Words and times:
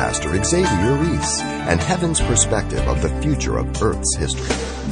Pastor 0.00 0.42
Xavier 0.42 0.94
Reese 0.94 1.42
and 1.42 1.78
heaven's 1.78 2.22
perspective 2.22 2.80
of 2.88 3.02
the 3.02 3.10
future 3.20 3.58
of 3.58 3.82
Earth's 3.82 4.16
history. 4.16 4.48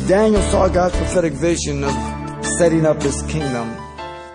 Daniel 0.06 0.42
saw 0.42 0.68
God's 0.68 0.94
prophetic 0.96 1.32
vision 1.32 1.82
of 1.82 1.94
setting 2.44 2.84
up 2.84 3.02
his 3.02 3.22
kingdom. 3.22 3.74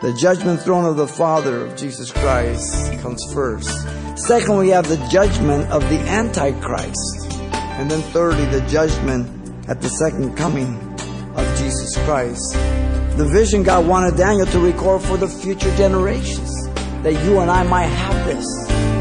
The 0.01 0.17
judgment 0.19 0.61
throne 0.61 0.85
of 0.85 0.97
the 0.97 1.07
Father 1.07 1.63
of 1.63 1.77
Jesus 1.77 2.11
Christ 2.11 2.99
comes 3.01 3.23
first. 3.31 3.69
Second, 4.17 4.57
we 4.57 4.69
have 4.69 4.87
the 4.87 4.97
judgment 5.11 5.69
of 5.69 5.87
the 5.91 5.99
Antichrist. 6.09 7.31
And 7.53 7.91
then 7.91 8.01
thirdly, 8.11 8.45
the 8.45 8.65
judgment 8.67 9.29
at 9.69 9.79
the 9.79 9.89
second 9.89 10.35
coming 10.35 10.75
of 11.35 11.57
Jesus 11.59 11.95
Christ. 11.97 12.53
The 13.15 13.29
vision 13.31 13.61
God 13.61 13.85
wanted 13.85 14.17
Daniel 14.17 14.47
to 14.47 14.59
record 14.59 15.03
for 15.03 15.17
the 15.17 15.27
future 15.27 15.73
generations, 15.77 16.67
that 17.03 17.13
you 17.25 17.41
and 17.41 17.51
I 17.51 17.61
might 17.61 17.85
have 17.85 18.25
this. 18.25 18.92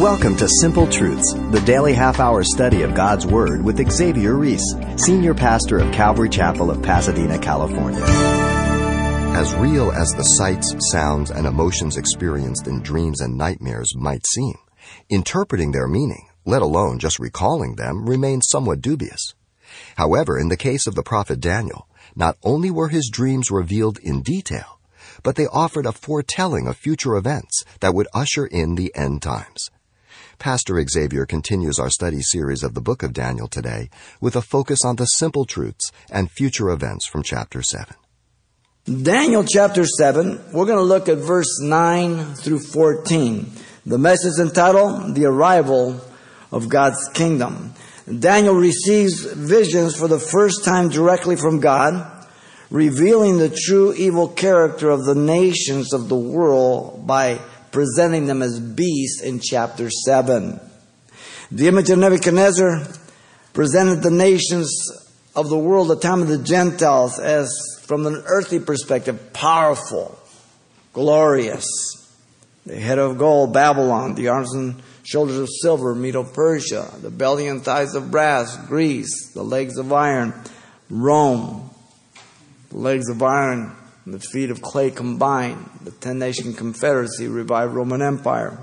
Welcome 0.00 0.34
to 0.38 0.48
Simple 0.62 0.86
Truths, 0.86 1.34
the 1.50 1.60
daily 1.66 1.92
half 1.92 2.20
hour 2.20 2.42
study 2.42 2.80
of 2.80 2.94
God's 2.94 3.26
Word 3.26 3.62
with 3.62 3.86
Xavier 3.92 4.34
Reese, 4.34 4.64
Senior 4.96 5.34
Pastor 5.34 5.78
of 5.78 5.92
Calvary 5.92 6.30
Chapel 6.30 6.70
of 6.70 6.82
Pasadena, 6.82 7.38
California. 7.38 8.02
As 9.36 9.54
real 9.56 9.92
as 9.92 10.08
the 10.12 10.22
sights, 10.22 10.74
sounds, 10.90 11.30
and 11.30 11.46
emotions 11.46 11.98
experienced 11.98 12.66
in 12.66 12.80
dreams 12.80 13.20
and 13.20 13.36
nightmares 13.36 13.94
might 13.94 14.26
seem, 14.26 14.54
interpreting 15.10 15.72
their 15.72 15.86
meaning, 15.86 16.26
let 16.46 16.62
alone 16.62 16.98
just 16.98 17.18
recalling 17.18 17.76
them, 17.76 18.08
remains 18.08 18.48
somewhat 18.48 18.80
dubious. 18.80 19.34
However, 19.96 20.38
in 20.38 20.48
the 20.48 20.56
case 20.56 20.86
of 20.86 20.94
the 20.94 21.02
prophet 21.02 21.40
Daniel, 21.40 21.86
not 22.16 22.38
only 22.42 22.70
were 22.70 22.88
his 22.88 23.10
dreams 23.12 23.50
revealed 23.50 23.98
in 23.98 24.22
detail, 24.22 24.80
but 25.22 25.36
they 25.36 25.46
offered 25.48 25.84
a 25.84 25.92
foretelling 25.92 26.66
of 26.66 26.78
future 26.78 27.16
events 27.16 27.66
that 27.80 27.94
would 27.94 28.08
usher 28.14 28.46
in 28.46 28.76
the 28.76 28.90
end 28.96 29.20
times. 29.20 29.68
Pastor 30.40 30.82
Xavier 30.88 31.26
continues 31.26 31.78
our 31.78 31.90
study 31.90 32.22
series 32.22 32.62
of 32.62 32.72
the 32.72 32.80
book 32.80 33.02
of 33.02 33.12
Daniel 33.12 33.46
today 33.46 33.90
with 34.22 34.34
a 34.34 34.40
focus 34.40 34.78
on 34.86 34.96
the 34.96 35.04
simple 35.04 35.44
truths 35.44 35.92
and 36.10 36.30
future 36.30 36.70
events 36.70 37.06
from 37.06 37.22
chapter 37.22 37.60
7. 37.60 37.94
Daniel 39.02 39.44
chapter 39.44 39.84
7, 39.84 40.40
we're 40.54 40.64
going 40.64 40.78
to 40.78 40.82
look 40.82 41.10
at 41.10 41.18
verse 41.18 41.60
9 41.60 42.36
through 42.36 42.60
14. 42.60 43.52
The 43.84 43.98
message 43.98 44.40
entitled, 44.40 45.14
The 45.14 45.26
Arrival 45.26 46.00
of 46.50 46.70
God's 46.70 47.06
Kingdom. 47.12 47.74
Daniel 48.18 48.54
receives 48.54 49.30
visions 49.34 49.94
for 49.94 50.08
the 50.08 50.18
first 50.18 50.64
time 50.64 50.88
directly 50.88 51.36
from 51.36 51.60
God, 51.60 52.26
revealing 52.70 53.36
the 53.36 53.54
true 53.54 53.92
evil 53.92 54.26
character 54.26 54.88
of 54.88 55.04
the 55.04 55.14
nations 55.14 55.92
of 55.92 56.08
the 56.08 56.16
world 56.16 57.06
by 57.06 57.40
presenting 57.72 58.26
them 58.26 58.42
as 58.42 58.60
beasts 58.60 59.22
in 59.22 59.40
chapter 59.40 59.90
7. 59.90 60.60
The 61.50 61.68
image 61.68 61.90
of 61.90 61.98
Nebuchadnezzar 61.98 62.86
presented 63.52 64.02
the 64.02 64.10
nations 64.10 64.72
of 65.34 65.48
the 65.48 65.58
world, 65.58 65.88
the 65.88 65.96
time 65.96 66.22
of 66.22 66.28
the 66.28 66.38
Gentiles, 66.38 67.18
as 67.18 67.52
from 67.82 68.06
an 68.06 68.22
earthly 68.26 68.60
perspective, 68.60 69.32
powerful, 69.32 70.18
glorious. 70.92 71.66
The 72.66 72.78
head 72.78 72.98
of 72.98 73.18
gold, 73.18 73.52
Babylon, 73.52 74.14
the 74.14 74.28
arms 74.28 74.54
and 74.54 74.82
shoulders 75.02 75.38
of 75.38 75.48
silver, 75.62 75.94
Medo 75.94 76.22
Persia, 76.22 76.88
the 77.00 77.10
belly 77.10 77.48
and 77.48 77.64
thighs 77.64 77.94
of 77.94 78.10
brass, 78.10 78.56
Greece, 78.66 79.32
the 79.32 79.42
legs 79.42 79.76
of 79.76 79.92
iron, 79.92 80.34
Rome, 80.88 81.70
the 82.70 82.78
legs 82.78 83.08
of 83.08 83.22
iron, 83.22 83.74
and 84.04 84.14
the 84.14 84.20
feet 84.20 84.50
of 84.50 84.62
clay 84.62 84.90
combined, 84.90 85.68
the 85.82 85.90
ten 85.90 86.18
nation 86.18 86.54
confederacy, 86.54 87.28
revived 87.28 87.74
Roman 87.74 88.02
Empire. 88.02 88.58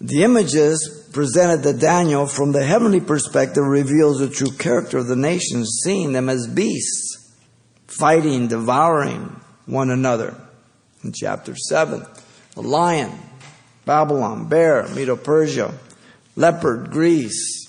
The 0.00 0.24
images 0.24 1.08
presented 1.12 1.62
to 1.62 1.78
Daniel 1.78 2.26
from 2.26 2.52
the 2.52 2.64
heavenly 2.64 3.00
perspective 3.00 3.64
reveals 3.64 4.18
the 4.18 4.30
true 4.30 4.50
character 4.50 4.98
of 4.98 5.08
the 5.08 5.16
nations, 5.16 5.80
seeing 5.84 6.12
them 6.12 6.28
as 6.28 6.46
beasts, 6.46 7.34
fighting, 7.86 8.48
devouring 8.48 9.40
one 9.66 9.90
another. 9.90 10.34
In 11.04 11.12
chapter 11.12 11.54
7, 11.54 12.04
the 12.54 12.62
lion, 12.62 13.12
Babylon, 13.84 14.48
bear, 14.48 14.88
Medo 14.88 15.16
Persia, 15.16 15.74
leopard, 16.34 16.90
Greece, 16.90 17.68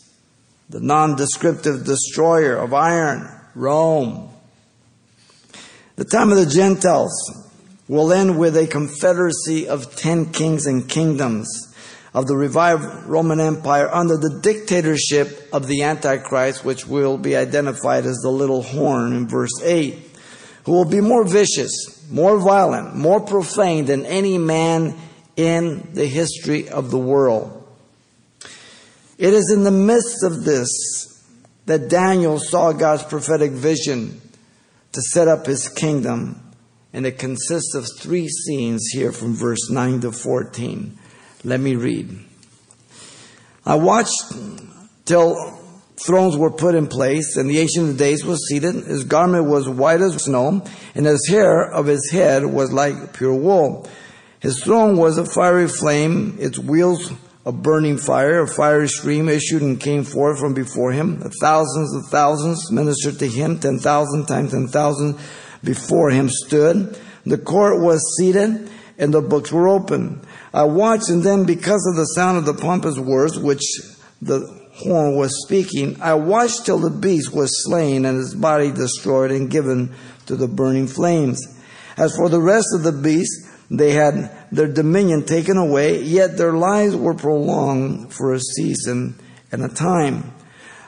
the 0.69 0.79
non-descriptive 0.79 1.84
destroyer 1.84 2.56
of 2.56 2.73
iron, 2.73 3.29
Rome, 3.56 4.31
the 5.96 6.06
time 6.06 6.31
of 6.31 6.38
the 6.38 6.46
Gentiles 6.46 7.12
will 7.88 8.13
end 8.13 8.40
with 8.40 8.56
a 8.56 8.68
confederacy 8.68 9.68
of 9.68 9.96
ten 9.96 10.31
kings 10.31 10.66
and 10.66 10.88
kingdoms 10.88 11.68
of 12.13 12.28
the 12.28 12.35
revived 12.35 12.84
Roman 13.06 13.40
Empire 13.40 13.90
under 13.90 14.18
the 14.18 14.40
dictatorship 14.41 15.50
of 15.53 15.68
the 15.68 15.84
Antichrist, 15.84 16.66
which 16.66 16.85
will 16.85 17.18
be 17.18 17.35
identified 17.35 18.06
as 18.06 18.18
the 18.18 18.29
little 18.29 18.62
horn 18.62 19.13
in 19.13 19.28
verse 19.28 19.62
8, 19.63 19.97
who 20.66 20.74
will 20.74 20.85
be 20.85 21.02
more 21.02 21.24
vicious, 21.24 22.06
more 22.09 22.38
violent, 22.38 22.96
more 22.96 23.22
profane 23.22 23.85
than 23.85 24.06
any 24.06 24.38
man 24.38 24.97
in 25.38 25.90
the 25.94 26.06
history 26.06 26.68
of 26.69 26.91
the 26.91 27.00
world. 27.00 27.58
It 29.18 29.34
is 29.34 29.52
in 29.52 29.63
the 29.63 29.72
midst 29.72 30.23
of 30.23 30.44
this 30.44 30.69
that 31.66 31.90
Daniel 31.90 32.40
saw 32.40 32.73
God's 32.73 33.03
prophetic 33.03 33.52
vision 33.52 34.19
to 34.91 35.02
set 35.02 35.28
up 35.28 35.46
his 35.46 35.69
kingdom. 35.69 36.41
And 36.94 37.06
it 37.06 37.18
consists 37.18 37.74
of 37.74 37.88
three 37.97 38.28
scenes 38.28 38.90
here 38.91 39.12
from 39.12 39.34
verse 39.34 39.69
9 39.69 40.02
to 40.02 40.12
14. 40.12 40.97
Let 41.44 41.59
me 41.59 41.75
read. 41.75 42.19
I 43.66 43.75
watched 43.75 44.34
till 45.06 45.35
thrones 46.06 46.35
were 46.35 46.52
put 46.52 46.75
in 46.75 46.88
place, 46.88 47.38
and 47.38 47.50
the 47.50 47.59
Ancient 47.59 47.91
of 47.91 47.97
Days 47.97 48.25
was 48.25 48.47
seated. 48.47 48.75
His 48.75 49.03
garment 49.03 49.46
was 49.46 49.69
white 49.69 50.02
as 50.02 50.24
snow, 50.24 50.63
and 50.96 51.06
his 51.06 51.28
hair 51.29 51.62
of 51.62 51.85
his 51.85 52.09
head 52.12 52.46
was 52.46 52.72
like 52.72 53.13
pure 53.13 53.35
wool. 53.35 53.88
His 54.40 54.63
throne 54.63 54.97
was 54.97 55.18
a 55.18 55.25
fiery 55.25 55.68
flame, 55.68 56.38
its 56.40 56.58
wheels 56.58 57.13
a 57.46 57.52
burning 57.52 57.97
fire, 57.97 58.41
a 58.41 58.47
fiery 58.47 58.88
stream 58.88 59.28
issued 59.28 59.62
and 59.62 59.79
came 59.79 60.03
forth 60.03 60.40
from 60.40 60.53
before 60.53 60.91
him. 60.91 61.19
Thousands 61.41 61.96
of 61.96 62.06
thousands 62.12 62.72
ministered 62.72 63.19
to 63.19 63.28
him, 63.28 63.59
ten 63.59 63.79
thousand 63.79 64.28
times 64.28 64.52
ten 64.52 64.68
thousand 64.68 65.18
before 65.63 66.12
him 66.12 66.29
stood. 66.29 66.97
The 67.25 67.38
court 67.38 67.81
was 67.81 68.16
seated 68.18 68.69
and 68.97 69.13
the 69.13 69.22
books 69.22 69.52
were 69.52 69.68
open. 69.68 70.22
I 70.53 70.63
watched 70.63 71.09
and 71.09 71.24
then 71.24 71.46
because 71.46 71.88
of 71.90 71.96
the 71.96 72.06
sound 72.06 72.38
of 72.38 72.46
the 72.46 72.53
pompous 72.53 72.97
words 72.97 73.40
which 73.40 73.63
the 74.22 74.40
horn 74.73 75.16
was 75.16 75.44
speaking, 75.46 76.00
I 76.02 76.13
watched 76.16 76.66
till 76.66 76.79
the 76.79 76.90
beast 76.90 77.34
was 77.34 77.63
slain 77.63 78.06
and 78.06 78.18
his 78.18 78.35
body 78.35 78.72
destroyed 78.72 79.31
and 79.31 79.50
given 79.50 79.94
to 80.28 80.35
the 80.35 80.47
burning 80.47 80.88
flames. 80.88 81.40
As 81.97 82.16
for 82.16 82.29
the 82.29 82.41
rest 82.41 82.68
of 82.75 82.84
the 82.84 82.91
beasts, 82.91 83.50
they 83.72 83.92
had 83.92 84.30
their 84.52 84.68
dominion 84.68 85.24
taken 85.24 85.56
away, 85.56 86.02
yet 86.02 86.38
their 86.38 86.52
lives 86.52 86.94
were 86.94 87.14
prolonged 87.14 88.14
for 88.14 88.34
a 88.34 88.40
season 88.40 89.16
and 89.50 89.64
a 89.64 89.70
time. 89.70 90.34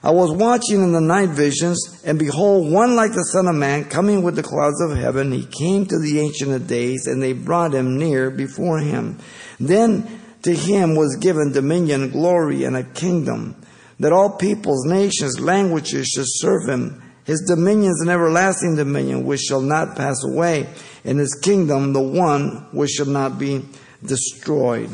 I 0.03 0.11
was 0.11 0.31
watching 0.31 0.83
in 0.83 0.91
the 0.91 0.99
night 0.99 1.29
visions, 1.29 2.01
and 2.03 2.19
behold, 2.19 2.69
one 2.69 2.97
like 2.97 3.13
the 3.13 3.23
Son 3.23 3.47
of 3.47 3.55
Man 3.55 3.85
coming 3.85 4.21
with 4.21 4.35
the 4.35 4.43
clouds 4.43 4.81
of 4.81 4.97
heaven. 4.97 5.31
He 5.31 5.45
came 5.45 5.85
to 5.85 5.97
the 5.97 6.19
Ancient 6.19 6.51
of 6.51 6.67
Days, 6.67 7.07
and 7.07 7.23
they 7.23 7.31
brought 7.31 7.73
him 7.73 7.97
near 7.97 8.29
before 8.29 8.79
him. 8.79 9.17
Then 9.61 10.19
to 10.41 10.53
him 10.53 10.95
was 10.95 11.15
given 11.15 11.53
dominion, 11.53 12.09
glory, 12.09 12.65
and 12.65 12.75
a 12.75 12.83
kingdom, 12.83 13.55
that 13.99 14.11
all 14.11 14.31
peoples, 14.35 14.85
nations, 14.85 15.39
languages 15.39 16.07
should 16.07 16.25
serve 16.27 16.67
him. 16.67 17.02
His 17.25 17.41
dominion 17.41 17.91
is 17.91 18.01
an 18.01 18.09
everlasting 18.09 18.75
dominion 18.75 19.25
which 19.25 19.41
shall 19.41 19.61
not 19.61 19.95
pass 19.95 20.23
away 20.23 20.67
and 21.05 21.19
his 21.19 21.35
kingdom 21.35 21.93
the 21.93 22.01
one 22.01 22.67
which 22.71 22.91
shall 22.91 23.05
not 23.05 23.37
be 23.37 23.65
destroyed. 24.05 24.89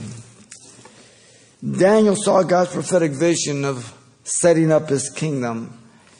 Daniel 1.64 2.16
saw 2.16 2.44
God's 2.44 2.72
prophetic 2.72 3.12
vision 3.12 3.66
of 3.66 3.94
setting 4.24 4.72
up 4.72 4.90
his 4.90 5.10
kingdom, 5.10 5.78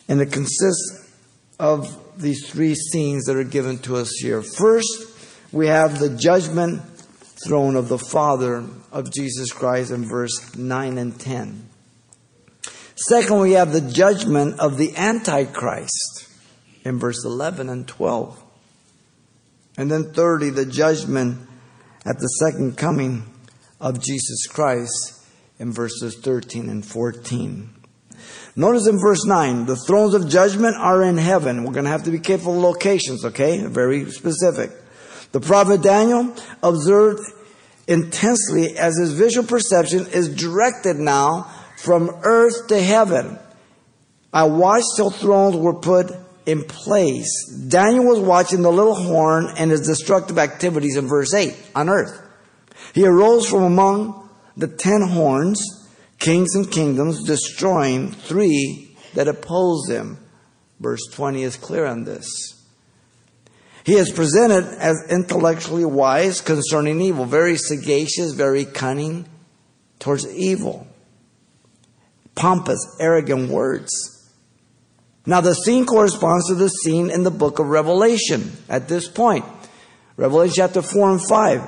and 0.08 0.20
it 0.20 0.32
consists 0.32 1.08
of 1.60 1.98
these 2.20 2.50
three 2.50 2.76
scenes 2.76 3.26
that 3.26 3.38
are 3.38 3.44
given 3.44 3.78
to 3.80 3.96
us 3.96 4.12
here. 4.22 4.42
First, 4.42 5.08
we 5.52 5.68
have 5.68 6.00
the 6.00 6.10
judgment 6.10 6.82
throne 7.48 7.76
of 7.76 7.88
the 7.88 7.98
Father 7.98 8.66
of 8.92 9.12
Jesus 9.12 9.54
Christ 9.54 9.92
in 9.92 10.06
verse 10.06 10.56
9 10.56 10.98
and 10.98 11.18
10. 11.18 11.69
Second, 13.08 13.40
we 13.40 13.54
have 13.54 13.72
the 13.72 13.80
judgment 13.80 14.60
of 14.60 14.78
the 14.78 14.94
Antichrist 14.98 16.28
in 16.84 17.00
verse 17.00 17.24
11 17.24 17.70
and 17.70 17.88
12. 17.88 18.44
And 19.78 19.90
then 19.90 20.12
thirdly, 20.12 20.50
the 20.50 20.66
judgment 20.66 21.48
at 22.06 22.20
the 22.20 22.28
second 22.28 22.78
coming 22.78 23.24
of 23.80 24.04
Jesus 24.04 24.48
Christ 24.48 25.26
in 25.60 25.72
verses 25.72 26.18
13 26.18 26.70
and 26.70 26.86
14. 26.86 27.70
Notice 28.58 28.88
in 28.88 29.00
verse 29.00 29.24
9, 29.24 29.66
the 29.66 29.78
thrones 29.78 30.14
of 30.14 30.28
judgment 30.28 30.76
are 30.76 31.02
in 31.02 31.18
heaven. 31.18 31.64
We're 31.64 31.72
going 31.72 31.86
to 31.86 31.92
have 31.92 32.04
to 32.04 32.12
be 32.12 32.20
careful 32.20 32.56
of 32.56 32.60
locations, 32.60 33.24
okay? 33.24 33.66
Very 33.66 34.12
specific. 34.12 34.72
The 35.32 35.40
prophet 35.40 35.82
Daniel 35.82 36.36
observed 36.62 37.22
intensely 37.88 38.78
as 38.78 38.98
his 38.98 39.14
visual 39.14 39.48
perception 39.48 40.06
is 40.08 40.28
directed 40.36 40.98
now 40.98 41.50
from 41.84 42.10
earth 42.24 42.68
to 42.68 42.82
heaven. 42.82 43.40
I 44.34 44.44
watched 44.44 44.96
till 44.96 45.10
thrones 45.10 45.56
were 45.56 45.80
put 45.80 46.12
in 46.46 46.64
place. 46.64 47.48
Daniel 47.68 48.06
was 48.06 48.20
watching 48.20 48.62
the 48.62 48.72
little 48.72 48.96
horn 48.96 49.48
and 49.58 49.72
his 49.72 49.88
destructive 49.88 50.38
activities 50.38 50.98
in 50.98 51.08
verse 51.08 51.34
8 51.34 51.56
on 51.76 51.90
earth. 51.90 52.22
He 52.94 53.06
arose 53.06 53.48
from 53.48 53.64
among 53.64 54.30
the 54.58 54.68
ten 54.68 55.02
horns, 55.02 55.88
kings 56.18 56.56
and 56.56 56.70
kingdoms, 56.70 57.24
destroying 57.24 58.12
three 58.12 58.98
that 59.14 59.28
opposed 59.28 59.90
him. 59.90 60.18
Verse 60.80 61.06
20 61.14 61.44
is 61.44 61.56
clear 61.56 61.86
on 61.86 62.04
this. 62.04 62.28
He 63.84 63.96
is 63.96 64.12
presented 64.12 64.66
as 64.80 65.08
intellectually 65.10 65.86
wise 65.86 66.42
concerning 66.42 67.02
evil, 67.02 67.26
very 67.26 67.56
sagacious, 67.56 68.34
very 68.34 68.66
cunning 68.66 69.28
towards 70.00 70.28
evil. 70.36 70.88
Pompous, 72.40 72.96
arrogant 73.02 73.52
words. 73.52 73.92
Now, 75.26 75.42
the 75.42 75.54
scene 75.54 75.86
corresponds 75.86 76.48
to 76.48 76.56
the 76.56 76.70
scene 76.70 77.12
in 77.12 77.24
the 77.24 77.32
book 77.32 77.60
of 77.60 77.68
Revelation 77.68 78.54
at 78.70 78.88
this 78.88 79.10
point. 79.10 79.44
Revelation 80.16 80.54
chapter 80.56 80.82
4 80.82 81.12
and 81.12 81.28
5. 81.28 81.62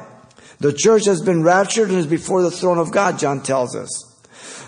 The 0.60 0.74
church 0.74 1.06
has 1.06 1.22
been 1.22 1.44
raptured 1.44 1.90
and 1.90 1.98
is 1.98 2.08
before 2.08 2.42
the 2.42 2.52
throne 2.52 2.78
of 2.78 2.92
God, 2.92 3.20
John 3.20 3.44
tells 3.44 3.76
us. 3.76 3.90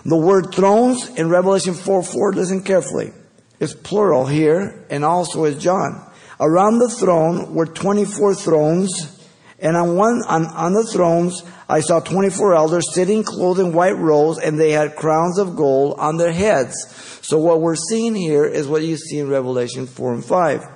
The 0.04 0.18
word 0.18 0.54
thrones 0.54 1.08
in 1.16 1.30
Revelation 1.30 1.74
4 1.74 2.04
4, 2.04 2.34
listen 2.34 2.64
carefully. 2.64 3.14
It's 3.62 3.74
plural 3.74 4.26
here 4.26 4.86
and 4.90 5.06
also 5.06 5.46
is 5.46 5.64
John. 5.64 6.06
Around 6.40 6.80
the 6.80 6.90
throne 6.90 7.56
were 7.56 7.66
24 7.66 8.36
thrones, 8.36 9.23
and 9.64 9.78
on 9.78 9.96
one, 9.96 10.22
on, 10.28 10.46
on 10.48 10.74
the 10.74 10.84
thrones, 10.84 11.42
I 11.70 11.80
saw 11.80 12.02
24 12.02 12.54
elders 12.54 12.94
sitting 12.94 13.24
clothed 13.24 13.62
in 13.62 13.72
white 13.72 13.98
robes, 13.98 14.38
and 14.38 14.60
they 14.60 14.72
had 14.72 14.98
crowns 14.98 15.40
of 15.40 15.56
gold 15.56 15.98
on 15.98 16.18
their 16.18 16.34
heads. 16.34 16.76
So 17.22 17.38
what 17.38 17.62
we're 17.62 17.78
seeing 17.78 18.14
here 18.14 18.46
is 18.46 18.68
what 18.68 18.84
you 18.84 18.98
see 18.98 19.20
in 19.20 19.30
Revelation 19.30 19.88
4 19.88 20.16
and 20.16 20.26
5. 20.26 20.68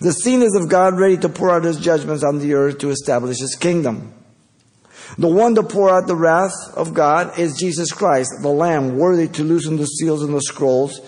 The 0.00 0.12
scene 0.12 0.42
is 0.42 0.56
of 0.56 0.68
God 0.68 0.98
ready 0.98 1.18
to 1.18 1.28
pour 1.28 1.52
out 1.52 1.62
his 1.62 1.78
judgments 1.78 2.24
on 2.24 2.40
the 2.40 2.54
earth 2.54 2.78
to 2.78 2.90
establish 2.90 3.38
his 3.38 3.54
kingdom. 3.54 4.12
The 5.16 5.28
one 5.28 5.54
to 5.54 5.62
pour 5.62 5.90
out 5.90 6.08
the 6.08 6.16
wrath 6.16 6.52
of 6.74 6.92
God 6.92 7.38
is 7.38 7.58
Jesus 7.58 7.92
Christ, 7.92 8.32
the 8.42 8.48
Lamb, 8.48 8.98
worthy 8.98 9.28
to 9.28 9.44
loosen 9.44 9.76
the 9.76 9.86
seals 9.86 10.24
and 10.24 10.34
the 10.34 10.42
scrolls 10.42 11.00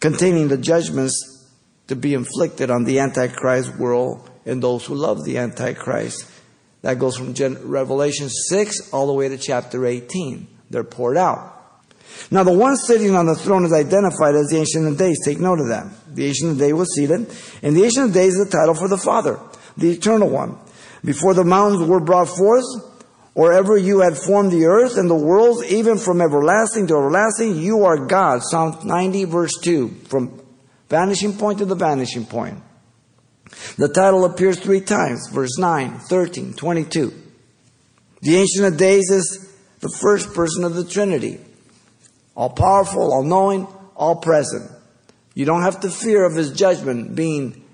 containing 0.00 0.48
the 0.48 0.58
judgments 0.58 1.48
to 1.86 1.94
be 1.94 2.12
inflicted 2.12 2.70
on 2.70 2.84
the 2.84 2.98
Antichrist 2.98 3.76
world 3.76 4.29
and 4.44 4.62
those 4.62 4.86
who 4.86 4.94
love 4.94 5.24
the 5.24 5.38
Antichrist. 5.38 6.26
That 6.82 6.98
goes 6.98 7.16
from 7.16 7.34
Revelation 7.68 8.28
6 8.28 8.92
all 8.92 9.06
the 9.06 9.12
way 9.12 9.28
to 9.28 9.36
chapter 9.36 9.84
18. 9.86 10.46
They're 10.70 10.84
poured 10.84 11.16
out. 11.16 11.56
Now, 12.30 12.42
the 12.42 12.52
one 12.52 12.76
sitting 12.76 13.14
on 13.14 13.26
the 13.26 13.34
throne 13.34 13.64
is 13.64 13.72
identified 13.72 14.34
as 14.34 14.48
the 14.48 14.58
Ancient 14.58 14.86
of 14.86 14.96
Days. 14.96 15.18
Take 15.24 15.40
note 15.40 15.60
of 15.60 15.68
that. 15.68 15.86
The 16.14 16.26
Ancient 16.26 16.52
of 16.52 16.58
Days 16.58 16.74
was 16.74 16.94
seated, 16.94 17.34
and 17.62 17.76
the 17.76 17.84
Ancient 17.84 18.08
of 18.08 18.14
Days 18.14 18.34
is 18.34 18.46
the 18.46 18.50
title 18.50 18.74
for 18.74 18.88
the 18.88 18.98
Father, 18.98 19.38
the 19.76 19.90
Eternal 19.90 20.28
One. 20.28 20.58
Before 21.04 21.34
the 21.34 21.44
mountains 21.44 21.88
were 21.88 22.00
brought 22.00 22.28
forth, 22.28 22.64
or 23.34 23.52
ever 23.52 23.76
you 23.76 24.00
had 24.00 24.16
formed 24.16 24.52
the 24.52 24.66
earth 24.66 24.96
and 24.96 25.08
the 25.08 25.14
worlds, 25.14 25.64
even 25.64 25.98
from 25.98 26.20
everlasting 26.20 26.86
to 26.88 26.96
everlasting, 26.96 27.56
you 27.56 27.84
are 27.84 28.06
God. 28.06 28.42
Psalm 28.42 28.76
90, 28.84 29.24
verse 29.24 29.58
2. 29.62 29.88
From 30.08 30.40
Vanishing 30.90 31.38
point 31.38 31.60
to 31.60 31.64
the 31.64 31.76
vanishing 31.76 32.26
point. 32.26 32.60
The 33.76 33.88
title 33.88 34.24
appears 34.24 34.58
three 34.58 34.80
times, 34.80 35.28
verse 35.32 35.58
9, 35.58 35.98
13, 35.98 36.54
22. 36.54 37.12
The 38.22 38.36
Ancient 38.36 38.66
of 38.66 38.76
Days 38.76 39.10
is 39.10 39.52
the 39.80 39.88
first 40.00 40.34
person 40.34 40.64
of 40.64 40.74
the 40.74 40.84
Trinity. 40.84 41.40
All 42.34 42.50
powerful, 42.50 43.12
all 43.12 43.22
knowing, 43.22 43.66
all 43.96 44.16
present. 44.16 44.70
You 45.34 45.44
don't 45.46 45.62
have 45.62 45.80
to 45.80 45.90
fear 45.90 46.24
of 46.24 46.34
his 46.34 46.52
judgment 46.52 47.14
being 47.14 47.64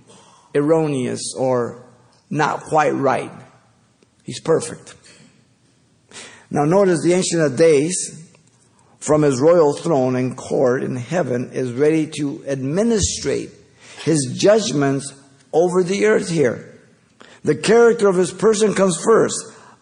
erroneous 0.55 1.35
or 1.37 1.85
not 2.31 2.63
quite 2.63 2.95
right. 2.95 3.31
He's 4.23 4.41
perfect. 4.41 4.95
Now 6.51 6.65
notice 6.65 7.03
the 7.03 7.13
Ancient 7.13 7.43
of 7.43 7.57
Days 7.57 8.23
from 8.99 9.23
his 9.23 9.41
royal 9.41 9.73
throne 9.73 10.17
and 10.17 10.37
court 10.37 10.83
in 10.83 10.97
heaven 10.97 11.53
is 11.53 11.73
ready 11.73 12.07
to 12.19 12.45
administrate 12.47 13.51
his 14.05 14.37
judgments 14.37 15.13
over 15.57 15.83
the 15.83 16.05
earth 16.05 16.29
here. 16.29 16.79
The 17.43 17.57
character 17.57 18.09
of 18.09 18.17
his 18.17 18.31
person 18.31 18.75
comes 18.75 19.01
first. 19.03 19.37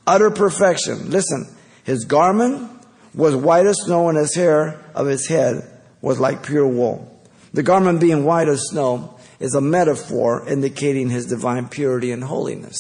Utter 0.06 0.30
perfection. 0.30 1.10
Listen, 1.10 1.48
his 1.82 2.04
garment 2.04 2.70
was 3.14 3.34
white 3.34 3.66
as 3.66 3.80
snow 3.82 4.08
and 4.08 4.16
his 4.16 4.34
hair 4.34 4.80
of 4.94 5.06
his 5.06 5.26
head 5.26 5.68
was 6.00 6.20
like 6.20 6.46
pure 6.46 6.66
wool. 6.66 7.10
The 7.52 7.62
garment 7.62 8.00
being 8.00 8.24
white 8.24 8.48
as 8.48 8.68
snow 8.68 9.18
is 9.40 9.54
a 9.54 9.60
metaphor 9.60 10.48
indicating 10.48 11.10
his 11.10 11.26
divine 11.26 11.68
purity 11.68 12.12
and 12.12 12.22
holiness. 12.22 12.78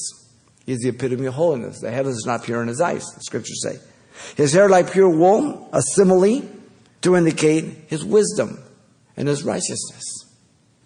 He's 0.64 0.80
the 0.80 0.90
epitome 0.90 1.26
of 1.26 1.34
holiness. 1.34 1.80
The 1.80 1.90
heavens 1.90 2.16
is 2.18 2.26
not 2.26 2.44
pure 2.44 2.62
in 2.62 2.68
his 2.68 2.80
eyes, 2.80 3.04
the 3.14 3.20
scriptures 3.20 3.62
say. 3.62 3.78
His 4.36 4.52
hair 4.52 4.68
like 4.68 4.92
pure 4.92 5.08
wool, 5.08 5.68
a 5.72 5.82
simile 5.82 6.42
to 7.02 7.16
indicate 7.16 7.64
his 7.88 8.04
wisdom 8.04 8.62
and 9.16 9.28
his 9.28 9.42
righteousness. 9.42 10.04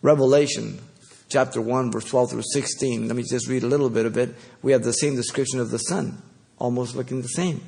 Revelation 0.02 0.80
chapter 1.28 1.60
1, 1.60 1.92
verse 1.92 2.04
12 2.04 2.30
through 2.30 2.42
16. 2.42 3.06
Let 3.06 3.16
me 3.16 3.22
just 3.22 3.48
read 3.48 3.62
a 3.62 3.66
little 3.66 3.90
bit 3.90 4.06
of 4.06 4.16
it. 4.16 4.34
We 4.62 4.72
have 4.72 4.82
the 4.82 4.92
same 4.92 5.16
description 5.16 5.60
of 5.60 5.70
the 5.70 5.78
Son, 5.78 6.22
almost 6.58 6.96
looking 6.96 7.22
the 7.22 7.28
same. 7.28 7.62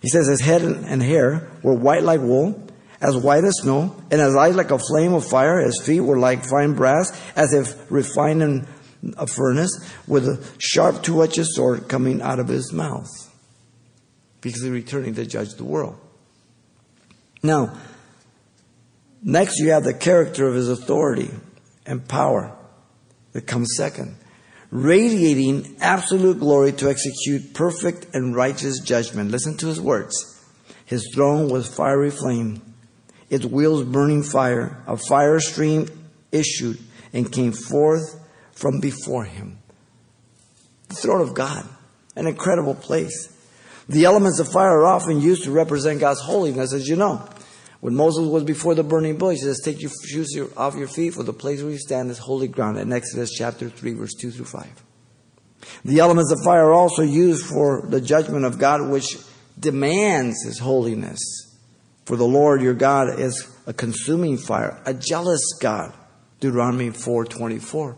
He 0.00 0.08
says, 0.08 0.28
His 0.28 0.40
head 0.40 0.62
and 0.62 1.02
hair 1.02 1.50
were 1.62 1.74
white 1.74 2.02
like 2.02 2.20
wool, 2.20 2.68
as 3.00 3.16
white 3.16 3.44
as 3.44 3.58
snow, 3.58 3.96
and 4.10 4.20
his 4.20 4.36
eyes 4.36 4.56
like 4.56 4.70
a 4.70 4.78
flame 4.78 5.12
of 5.12 5.24
fire. 5.26 5.60
His 5.60 5.80
feet 5.82 6.00
were 6.00 6.18
like 6.18 6.44
fine 6.44 6.74
brass, 6.74 7.10
as 7.36 7.52
if 7.52 7.90
refined 7.90 8.42
in 8.42 8.66
a 9.16 9.26
furnace, 9.26 9.72
with 10.06 10.28
a 10.28 10.44
sharp 10.58 11.02
two 11.02 11.22
edged 11.22 11.46
sword 11.46 11.88
coming 11.88 12.20
out 12.22 12.38
of 12.38 12.48
his 12.48 12.72
mouth 12.72 13.08
because 14.42 14.60
he's 14.60 14.70
returning 14.70 15.14
to 15.14 15.24
judge 15.24 15.54
the 15.54 15.64
world. 15.64 15.98
Now, 17.42 17.78
next 19.22 19.58
you 19.58 19.70
have 19.70 19.84
the 19.84 19.94
character 19.94 20.46
of 20.46 20.54
his 20.54 20.68
authority 20.68 21.30
and 21.86 22.06
power 22.08 22.56
that 23.32 23.46
comes 23.46 23.74
second, 23.76 24.16
radiating 24.70 25.76
absolute 25.80 26.38
glory 26.38 26.72
to 26.72 26.88
execute 26.88 27.54
perfect 27.54 28.14
and 28.14 28.34
righteous 28.34 28.80
judgment. 28.80 29.30
Listen 29.30 29.56
to 29.58 29.66
his 29.66 29.80
words. 29.80 30.14
His 30.84 31.10
throne 31.14 31.48
was 31.48 31.66
fiery 31.74 32.10
flame, 32.10 32.62
its 33.30 33.44
wheels 33.46 33.84
burning 33.84 34.22
fire. 34.22 34.82
A 34.86 34.96
fire 34.96 35.40
stream 35.40 35.88
issued 36.30 36.78
and 37.12 37.32
came 37.32 37.52
forth 37.52 38.20
from 38.52 38.80
before 38.80 39.24
him. 39.24 39.58
The 40.88 40.94
throne 40.94 41.22
of 41.22 41.34
God, 41.34 41.66
an 42.14 42.26
incredible 42.26 42.74
place. 42.74 43.28
The 43.88 44.04
elements 44.04 44.38
of 44.38 44.52
fire 44.52 44.80
are 44.80 44.86
often 44.86 45.20
used 45.20 45.44
to 45.44 45.50
represent 45.50 46.00
God's 46.00 46.20
holiness, 46.20 46.72
as 46.72 46.88
you 46.88 46.96
know. 46.96 47.26
When 47.82 47.96
Moses 47.96 48.28
was 48.28 48.44
before 48.44 48.76
the 48.76 48.84
burning 48.84 49.16
bush, 49.18 49.38
he 49.38 49.42
says, 49.42 49.60
Take 49.60 49.82
your 49.82 49.90
shoes 50.06 50.38
off 50.56 50.76
your 50.76 50.86
feet, 50.86 51.14
for 51.14 51.24
the 51.24 51.32
place 51.32 51.62
where 51.62 51.72
you 51.72 51.78
stand 51.78 52.12
is 52.12 52.18
holy 52.18 52.46
ground, 52.46 52.78
in 52.78 52.92
Exodus 52.92 53.32
chapter 53.32 53.68
3, 53.68 53.94
verse 53.94 54.14
2 54.14 54.30
through 54.30 54.44
5. 54.44 54.84
The 55.86 55.98
elements 55.98 56.30
of 56.30 56.38
fire 56.44 56.66
are 56.66 56.74
also 56.74 57.02
used 57.02 57.44
for 57.44 57.84
the 57.88 58.00
judgment 58.00 58.44
of 58.44 58.60
God, 58.60 58.88
which 58.88 59.18
demands 59.58 60.44
his 60.44 60.60
holiness. 60.60 61.18
For 62.04 62.14
the 62.14 62.24
Lord 62.24 62.62
your 62.62 62.74
God 62.74 63.18
is 63.18 63.48
a 63.66 63.72
consuming 63.72 64.38
fire, 64.38 64.80
a 64.86 64.94
jealous 64.94 65.42
God. 65.60 65.92
Deuteronomy 66.38 66.90
4:24. 66.90 67.96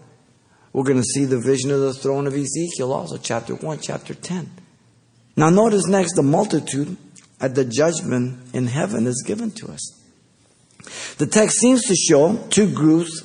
We're 0.73 0.83
going 0.83 0.97
to 0.97 1.03
see 1.03 1.27
the 1.27 1.39
vision 1.39 1.71
of 1.71 1.81
the 1.81 1.93
throne 1.93 2.27
of 2.27 2.33
Ezekiel 2.33 2.91
also, 2.91 3.19
chapter 3.19 3.55
1, 3.55 3.81
chapter 3.81 4.15
10. 4.15 4.51
Now, 5.37 5.51
notice 5.51 5.87
next 5.87 6.15
the 6.15 6.23
multitude 6.23 6.97
at 7.45 7.55
the 7.55 7.65
judgment 7.65 8.39
in 8.55 8.67
heaven 8.67 9.07
is 9.07 9.23
given 9.27 9.51
to 9.51 9.71
us. 9.71 10.01
The 11.19 11.27
text 11.27 11.59
seems 11.59 11.83
to 11.83 11.95
show 11.95 12.39
two 12.49 12.73
groups 12.73 13.23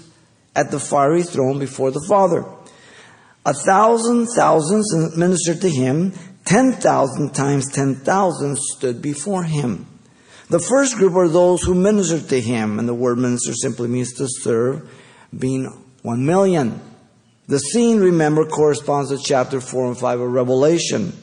at 0.54 0.72
the 0.72 0.80
fiery 0.80 1.24
throne 1.24 1.58
before 1.58 1.90
the 1.92 2.06
Father. 2.06 2.44
A 3.46 3.54
thousand 3.54 4.28
thousands 4.36 5.16
ministered 5.16 5.62
to 5.62 5.70
him, 5.70 6.12
ten 6.44 6.74
thousand 6.74 7.34
times 7.34 7.72
ten 7.72 7.96
thousand 7.96 8.58
stood 8.58 9.02
before 9.02 9.44
him. 9.44 9.88
The 10.50 10.60
first 10.60 10.98
group 10.98 11.16
are 11.16 11.30
those 11.30 11.62
who 11.62 11.74
ministered 11.74 12.28
to 12.30 12.42
him, 12.42 12.78
and 12.78 12.90
the 12.90 12.94
word 12.94 13.20
minister 13.20 13.54
simply 13.54 13.88
means 13.88 14.12
to 14.16 14.28
serve, 14.28 14.90
being 15.38 15.66
one 16.02 16.26
million. 16.26 16.82
The 17.48 17.60
scene, 17.60 18.02
remember, 18.02 18.46
corresponds 18.46 19.12
to 19.12 19.18
chapter 19.18 19.62
4 19.62 19.88
and 19.88 19.98
5 19.98 20.20
of 20.20 20.32
Revelation. 20.34 21.14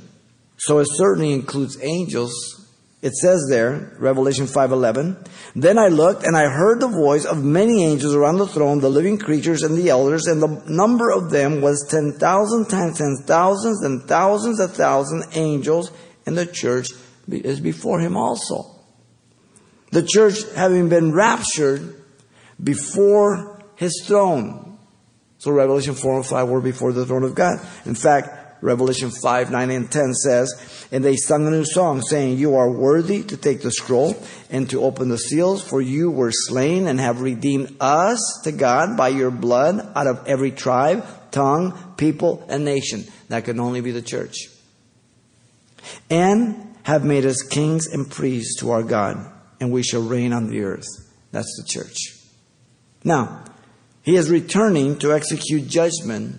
So 0.56 0.78
it 0.78 0.88
certainly 0.90 1.34
includes 1.34 1.78
angels 1.82 2.65
It 3.02 3.14
says 3.14 3.46
there, 3.50 3.92
Revelation 3.98 4.46
5:11, 4.46 5.16
"Then 5.54 5.78
I 5.78 5.88
looked 5.88 6.24
and 6.24 6.36
I 6.36 6.48
heard 6.48 6.80
the 6.80 6.88
voice 6.88 7.24
of 7.24 7.44
many 7.44 7.84
angels 7.84 8.14
around 8.14 8.38
the 8.38 8.46
throne, 8.46 8.80
the 8.80 8.88
living 8.88 9.18
creatures 9.18 9.62
and 9.62 9.76
the 9.76 9.90
elders, 9.90 10.26
and 10.26 10.42
the 10.42 10.62
number 10.66 11.10
of 11.10 11.30
them 11.30 11.60
was 11.60 11.86
10,000 11.88 12.68
times 12.68 12.98
10,000s 12.98 13.82
and 13.82 14.02
thousands 14.04 14.60
of 14.60 14.72
thousand 14.72 15.24
angels, 15.34 15.90
and 16.24 16.38
the 16.38 16.46
church 16.46 16.90
is 17.30 17.60
before 17.60 18.00
him 18.00 18.16
also." 18.16 18.66
The 19.92 20.02
church 20.02 20.42
having 20.54 20.88
been 20.88 21.12
raptured 21.12 21.94
before 22.62 23.60
his 23.76 24.02
throne. 24.06 24.78
So 25.38 25.52
Revelation 25.52 25.94
4 25.94 26.16
and 26.16 26.26
5 26.26 26.48
were 26.48 26.62
before 26.62 26.92
the 26.92 27.04
throne 27.04 27.24
of 27.24 27.34
God. 27.34 27.60
In 27.84 27.94
fact, 27.94 28.35
Revelation 28.60 29.10
5, 29.10 29.50
9, 29.50 29.70
and 29.70 29.90
10 29.90 30.14
says, 30.14 30.88
And 30.90 31.04
they 31.04 31.16
sung 31.16 31.46
a 31.46 31.50
new 31.50 31.64
song, 31.64 32.00
saying, 32.02 32.38
You 32.38 32.56
are 32.56 32.70
worthy 32.70 33.22
to 33.24 33.36
take 33.36 33.62
the 33.62 33.70
scroll 33.70 34.16
and 34.50 34.68
to 34.70 34.82
open 34.82 35.08
the 35.08 35.18
seals, 35.18 35.62
for 35.62 35.80
you 35.80 36.10
were 36.10 36.32
slain 36.32 36.86
and 36.86 36.98
have 36.98 37.20
redeemed 37.20 37.76
us 37.80 38.40
to 38.44 38.52
God 38.52 38.96
by 38.96 39.08
your 39.08 39.30
blood 39.30 39.92
out 39.94 40.06
of 40.06 40.26
every 40.26 40.50
tribe, 40.50 41.06
tongue, 41.30 41.94
people, 41.96 42.44
and 42.48 42.64
nation. 42.64 43.04
That 43.28 43.44
can 43.44 43.60
only 43.60 43.80
be 43.80 43.92
the 43.92 44.02
church. 44.02 44.48
And 46.08 46.74
have 46.84 47.04
made 47.04 47.26
us 47.26 47.42
kings 47.42 47.86
and 47.86 48.10
priests 48.10 48.60
to 48.60 48.70
our 48.70 48.82
God, 48.82 49.18
and 49.60 49.72
we 49.72 49.82
shall 49.82 50.02
reign 50.02 50.32
on 50.32 50.48
the 50.48 50.62
earth. 50.62 50.86
That's 51.32 51.60
the 51.60 51.68
church. 51.68 51.96
Now, 53.04 53.44
he 54.02 54.16
is 54.16 54.30
returning 54.30 54.98
to 55.00 55.12
execute 55.12 55.68
judgment 55.68 56.36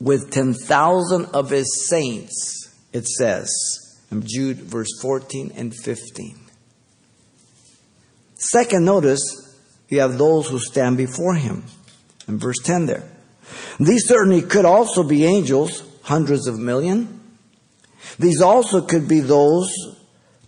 with 0.00 0.30
10,000 0.30 1.26
of 1.26 1.50
his 1.50 1.88
saints, 1.88 2.74
it 2.92 3.06
says 3.06 3.50
in 4.10 4.22
Jude 4.26 4.58
verse 4.58 5.00
14 5.00 5.52
and 5.56 5.74
15. 5.74 6.38
Second, 8.34 8.84
notice 8.84 9.20
you 9.88 10.00
have 10.00 10.18
those 10.18 10.48
who 10.48 10.58
stand 10.58 10.96
before 10.96 11.34
him 11.34 11.64
in 12.26 12.38
verse 12.38 12.58
10 12.62 12.86
there. 12.86 13.04
These 13.80 14.06
certainly 14.06 14.42
could 14.42 14.64
also 14.64 15.02
be 15.02 15.24
angels, 15.24 15.82
hundreds 16.02 16.46
of 16.46 16.58
million. 16.58 17.20
These 18.18 18.40
also 18.40 18.82
could 18.82 19.08
be 19.08 19.20
those 19.20 19.70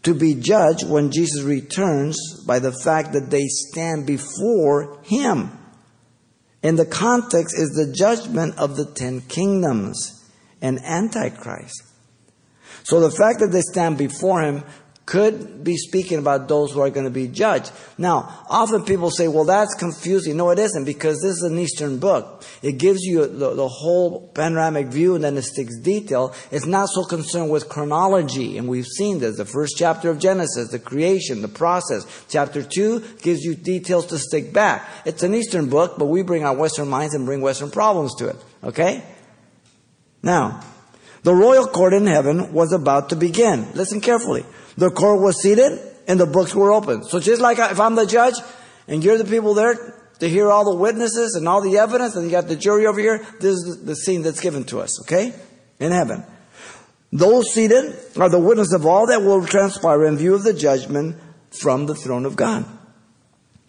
to 0.02 0.14
be 0.14 0.34
judged 0.34 0.88
when 0.88 1.10
Jesus 1.10 1.42
returns 1.42 2.16
by 2.46 2.58
the 2.58 2.72
fact 2.72 3.12
that 3.12 3.30
they 3.30 3.46
stand 3.46 4.06
before 4.06 4.98
him. 5.02 5.50
And 6.62 6.78
the 6.78 6.86
context 6.86 7.58
is 7.58 7.70
the 7.70 7.92
judgment 7.92 8.58
of 8.58 8.76
the 8.76 8.84
ten 8.84 9.22
kingdoms 9.22 10.30
and 10.60 10.78
Antichrist. 10.84 11.82
So 12.82 13.00
the 13.00 13.10
fact 13.10 13.40
that 13.40 13.50
they 13.52 13.62
stand 13.62 13.98
before 13.98 14.42
him 14.42 14.64
could 15.06 15.64
be 15.64 15.76
speaking 15.76 16.18
about 16.18 16.46
those 16.46 16.72
who 16.72 16.80
are 16.80 16.90
going 16.90 17.04
to 17.04 17.10
be 17.10 17.26
judged. 17.26 17.72
Now, 17.98 18.44
often 18.48 18.84
people 18.84 19.10
say, 19.10 19.26
well, 19.26 19.44
that's 19.44 19.74
confusing. 19.74 20.36
No, 20.36 20.50
it 20.50 20.58
isn't 20.58 20.84
because 20.84 21.20
this 21.20 21.32
is 21.32 21.42
an 21.42 21.58
Eastern 21.58 21.98
book. 21.98 22.44
It 22.62 22.78
gives 22.78 23.00
you 23.02 23.26
the, 23.26 23.54
the, 23.54 23.68
whole 23.68 24.28
panoramic 24.34 24.86
view 24.86 25.16
and 25.16 25.24
then 25.24 25.36
it 25.36 25.42
sticks 25.42 25.78
detail. 25.80 26.32
It's 26.52 26.66
not 26.66 26.88
so 26.90 27.04
concerned 27.04 27.50
with 27.50 27.68
chronology. 27.68 28.56
And 28.56 28.68
we've 28.68 28.86
seen 28.86 29.18
this. 29.18 29.36
The 29.36 29.44
first 29.44 29.74
chapter 29.76 30.10
of 30.10 30.20
Genesis, 30.20 30.70
the 30.70 30.78
creation, 30.78 31.42
the 31.42 31.48
process. 31.48 32.06
Chapter 32.28 32.62
2 32.62 33.16
gives 33.20 33.42
you 33.42 33.56
details 33.56 34.06
to 34.06 34.18
stick 34.18 34.52
back. 34.52 34.88
It's 35.04 35.24
an 35.24 35.34
Eastern 35.34 35.68
book, 35.68 35.98
but 35.98 36.06
we 36.06 36.22
bring 36.22 36.44
our 36.44 36.54
Western 36.54 36.88
minds 36.88 37.14
and 37.14 37.26
bring 37.26 37.40
Western 37.40 37.70
problems 37.70 38.14
to 38.16 38.28
it. 38.28 38.36
Okay? 38.62 39.02
Now, 40.22 40.62
the 41.22 41.34
royal 41.34 41.66
court 41.66 41.92
in 41.92 42.06
heaven 42.06 42.52
was 42.52 42.72
about 42.72 43.10
to 43.10 43.16
begin. 43.16 43.70
Listen 43.74 44.00
carefully. 44.00 44.44
The 44.76 44.90
court 44.90 45.20
was 45.20 45.42
seated 45.42 45.78
and 46.08 46.18
the 46.18 46.26
books 46.26 46.54
were 46.54 46.72
open. 46.72 47.04
So 47.04 47.20
just 47.20 47.40
like 47.40 47.58
if 47.58 47.78
I'm 47.78 47.94
the 47.94 48.06
judge 48.06 48.34
and 48.88 49.04
you're 49.04 49.18
the 49.18 49.24
people 49.24 49.54
there 49.54 49.96
to 50.18 50.28
hear 50.28 50.50
all 50.50 50.64
the 50.64 50.76
witnesses 50.76 51.34
and 51.34 51.46
all 51.46 51.60
the 51.60 51.78
evidence 51.78 52.16
and 52.16 52.24
you 52.24 52.30
got 52.30 52.48
the 52.48 52.56
jury 52.56 52.86
over 52.86 53.00
here, 53.00 53.26
this 53.40 53.56
is 53.56 53.84
the 53.84 53.96
scene 53.96 54.22
that's 54.22 54.40
given 54.40 54.64
to 54.64 54.80
us, 54.80 55.00
okay? 55.02 55.34
In 55.78 55.92
heaven. 55.92 56.24
Those 57.12 57.52
seated 57.52 57.96
are 58.16 58.28
the 58.28 58.38
witness 58.38 58.72
of 58.72 58.86
all 58.86 59.06
that 59.08 59.22
will 59.22 59.44
transpire 59.44 60.04
in 60.04 60.16
view 60.16 60.34
of 60.34 60.44
the 60.44 60.54
judgment 60.54 61.16
from 61.50 61.86
the 61.86 61.94
throne 61.94 62.24
of 62.24 62.36
God. 62.36 62.64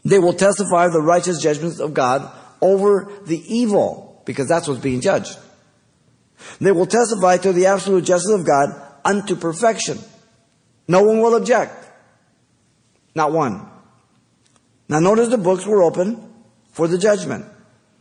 They 0.06 0.20
will 0.20 0.34
testify 0.34 0.86
of 0.86 0.94
the 0.94 1.02
righteous 1.02 1.42
judgments 1.42 1.80
of 1.80 1.94
God 1.94 2.32
over 2.62 3.12
the 3.26 3.42
evil, 3.48 4.22
because 4.26 4.48
that's 4.48 4.68
what's 4.68 4.80
being 4.80 5.02
judged. 5.02 5.38
They 6.60 6.72
will 6.72 6.86
testify 6.86 7.38
to 7.38 7.54
the 7.54 7.68
absolute 7.68 8.06
justice 8.06 8.32
of 8.32 8.46
God 8.46 8.70
unto 9.04 9.36
perfection. 9.36 10.00
No 10.88 11.04
one 11.04 11.20
will 11.22 11.36
object. 11.36 11.74
Not 13.16 13.32
one. 13.32 13.68
Now 14.88 15.00
notice 15.00 15.30
the 15.30 15.38
books 15.38 15.66
were 15.66 15.84
open 15.84 16.34
for 16.72 16.88
the 16.88 16.98
judgment. 16.98 17.46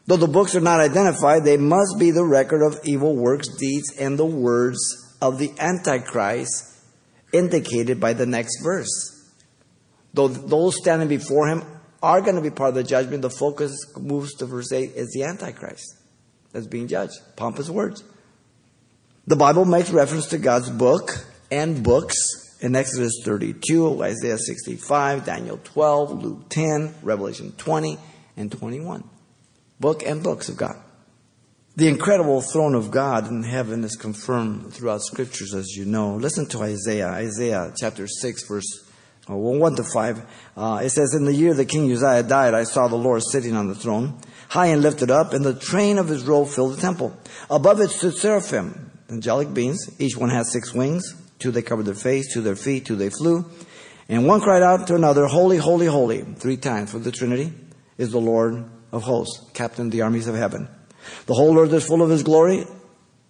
Though 0.06 0.16
the 0.16 0.26
books 0.26 0.54
are 0.56 0.60
not 0.60 0.80
identified, 0.80 1.44
they 1.44 1.56
must 1.56 1.98
be 1.98 2.10
the 2.10 2.24
record 2.24 2.62
of 2.62 2.80
evil 2.84 3.14
works, 3.14 3.48
deeds, 3.56 3.92
and 3.96 4.18
the 4.18 4.26
words 4.26 4.78
of 5.22 5.38
the 5.38 5.52
Antichrist 5.58 6.66
indicated 7.32 8.00
by 8.00 8.12
the 8.12 8.26
next 8.26 8.60
verse. 8.62 9.32
Though 10.12 10.28
those 10.28 10.76
standing 10.76 11.08
before 11.08 11.46
him 11.46 11.62
are 12.02 12.20
going 12.20 12.34
to 12.34 12.42
be 12.42 12.50
part 12.50 12.70
of 12.70 12.74
the 12.74 12.82
judgment, 12.82 13.22
the 13.22 13.30
focus 13.30 13.72
moves 13.96 14.34
to 14.34 14.46
verse 14.46 14.72
8 14.72 14.92
is 14.96 15.10
the 15.12 15.24
Antichrist 15.24 15.96
that's 16.52 16.66
being 16.66 16.88
judged. 16.88 17.14
Pompous 17.36 17.70
words. 17.70 18.02
The 19.30 19.36
Bible 19.36 19.64
makes 19.64 19.90
reference 19.90 20.26
to 20.30 20.38
God's 20.38 20.68
book 20.68 21.24
and 21.52 21.84
books 21.84 22.16
in 22.60 22.74
Exodus 22.74 23.22
32, 23.24 24.02
Isaiah 24.02 24.36
65, 24.36 25.24
Daniel 25.24 25.60
12, 25.62 26.20
Luke 26.20 26.48
10, 26.48 26.96
Revelation 27.04 27.52
20, 27.56 27.96
and 28.36 28.50
21. 28.50 29.08
Book 29.78 30.02
and 30.02 30.24
books 30.24 30.48
of 30.48 30.56
God. 30.56 30.74
The 31.76 31.86
incredible 31.86 32.40
throne 32.40 32.74
of 32.74 32.90
God 32.90 33.28
in 33.28 33.44
heaven 33.44 33.84
is 33.84 33.94
confirmed 33.94 34.74
throughout 34.74 35.02
scriptures, 35.02 35.54
as 35.54 35.76
you 35.76 35.84
know. 35.84 36.16
Listen 36.16 36.46
to 36.46 36.62
Isaiah, 36.62 37.10
Isaiah 37.10 37.72
chapter 37.78 38.08
6, 38.08 38.48
verse 38.48 38.90
uh, 39.30 39.36
1 39.36 39.76
to 39.76 39.84
5. 39.84 40.22
Uh, 40.56 40.80
it 40.82 40.90
says, 40.90 41.14
In 41.14 41.24
the 41.24 41.32
year 41.32 41.54
that 41.54 41.68
King 41.68 41.92
Uzziah 41.92 42.24
died, 42.24 42.54
I 42.54 42.64
saw 42.64 42.88
the 42.88 42.96
Lord 42.96 43.22
sitting 43.22 43.54
on 43.54 43.68
the 43.68 43.76
throne, 43.76 44.18
high 44.48 44.66
and 44.66 44.82
lifted 44.82 45.08
up, 45.12 45.34
and 45.34 45.44
the 45.44 45.54
train 45.54 45.98
of 45.98 46.08
his 46.08 46.24
robe 46.24 46.48
filled 46.48 46.76
the 46.76 46.80
temple. 46.80 47.16
Above 47.48 47.80
it 47.80 47.90
stood 47.90 48.16
seraphim, 48.16 48.89
angelic 49.10 49.52
beings. 49.52 49.78
Each 49.98 50.16
one 50.16 50.30
had 50.30 50.46
six 50.46 50.74
wings. 50.74 51.14
Two 51.38 51.50
they 51.50 51.62
covered 51.62 51.86
their 51.86 51.94
face, 51.94 52.32
two 52.32 52.42
their 52.42 52.56
feet, 52.56 52.84
two 52.84 52.96
they 52.96 53.10
flew. 53.10 53.44
And 54.08 54.26
one 54.26 54.40
cried 54.40 54.62
out 54.62 54.86
to 54.88 54.94
another, 54.94 55.26
Holy, 55.26 55.56
holy, 55.56 55.86
holy, 55.86 56.22
three 56.22 56.56
times 56.56 56.90
for 56.90 56.98
the 56.98 57.12
Trinity 57.12 57.52
is 57.96 58.10
the 58.10 58.20
Lord 58.20 58.64
of 58.92 59.02
hosts, 59.02 59.50
captain 59.54 59.86
of 59.86 59.92
the 59.92 60.02
armies 60.02 60.26
of 60.26 60.34
heaven. 60.34 60.68
The 61.26 61.34
whole 61.34 61.58
earth 61.58 61.72
is 61.72 61.86
full 61.86 62.02
of 62.02 62.10
his 62.10 62.22
glory. 62.22 62.66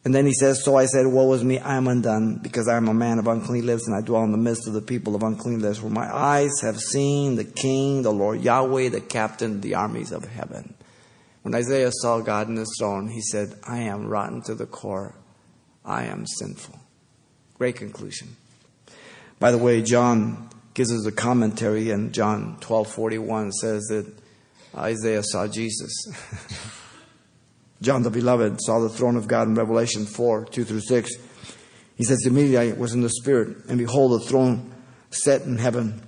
And 0.02 0.14
then 0.14 0.24
he 0.24 0.32
says, 0.32 0.64
So 0.64 0.76
I 0.76 0.86
said, 0.86 1.06
Woe 1.06 1.30
is 1.34 1.44
me, 1.44 1.58
I 1.58 1.76
am 1.76 1.86
undone, 1.86 2.36
because 2.36 2.68
I 2.68 2.76
am 2.78 2.88
a 2.88 2.94
man 2.94 3.18
of 3.18 3.28
unclean 3.28 3.66
lips, 3.66 3.86
and 3.86 3.94
I 3.94 4.00
dwell 4.00 4.24
in 4.24 4.32
the 4.32 4.38
midst 4.38 4.66
of 4.66 4.72
the 4.72 4.80
people 4.80 5.14
of 5.14 5.22
unclean 5.22 5.60
lips, 5.60 5.82
where 5.82 5.92
my 5.92 6.10
eyes 6.14 6.60
have 6.62 6.80
seen 6.80 7.36
the 7.36 7.44
King, 7.44 8.00
the 8.00 8.12
Lord 8.12 8.40
Yahweh, 8.40 8.88
the 8.88 9.02
captain 9.02 9.56
of 9.56 9.62
the 9.62 9.74
armies 9.74 10.10
of 10.10 10.24
heaven. 10.24 10.72
When 11.42 11.54
Isaiah 11.54 11.92
saw 11.92 12.20
God 12.20 12.48
in 12.48 12.56
his 12.56 12.74
throne, 12.78 13.08
he 13.08 13.20
said, 13.20 13.54
I 13.66 13.80
am 13.80 14.08
rotten 14.08 14.40
to 14.42 14.54
the 14.54 14.66
core. 14.66 15.14
I 15.84 16.04
am 16.04 16.26
sinful. 16.26 16.78
Great 17.54 17.76
conclusion. 17.76 18.36
By 19.38 19.50
the 19.52 19.58
way, 19.58 19.82
John 19.82 20.48
gives 20.74 20.92
us 20.92 21.06
a 21.06 21.12
commentary 21.12 21.90
in 21.90 22.12
John 22.12 22.56
12:41 22.60 23.50
says 23.52 23.82
that 23.88 24.06
Isaiah 24.76 25.22
saw 25.22 25.46
Jesus. 25.46 25.92
John 27.82 28.02
the 28.02 28.10
beloved 28.10 28.58
saw 28.60 28.80
the 28.80 28.90
throne 28.90 29.16
of 29.16 29.26
God 29.26 29.48
in 29.48 29.54
Revelation 29.54 30.04
4, 30.04 30.44
2 30.44 30.64
through 30.64 30.80
6. 30.80 31.10
He 31.96 32.04
says, 32.04 32.24
Immediately 32.26 32.72
I 32.72 32.72
was 32.74 32.92
in 32.92 33.00
the 33.00 33.08
Spirit, 33.08 33.64
and 33.68 33.78
behold, 33.78 34.20
the 34.20 34.26
throne 34.26 34.74
set 35.10 35.42
in 35.42 35.56
heaven. 35.56 36.02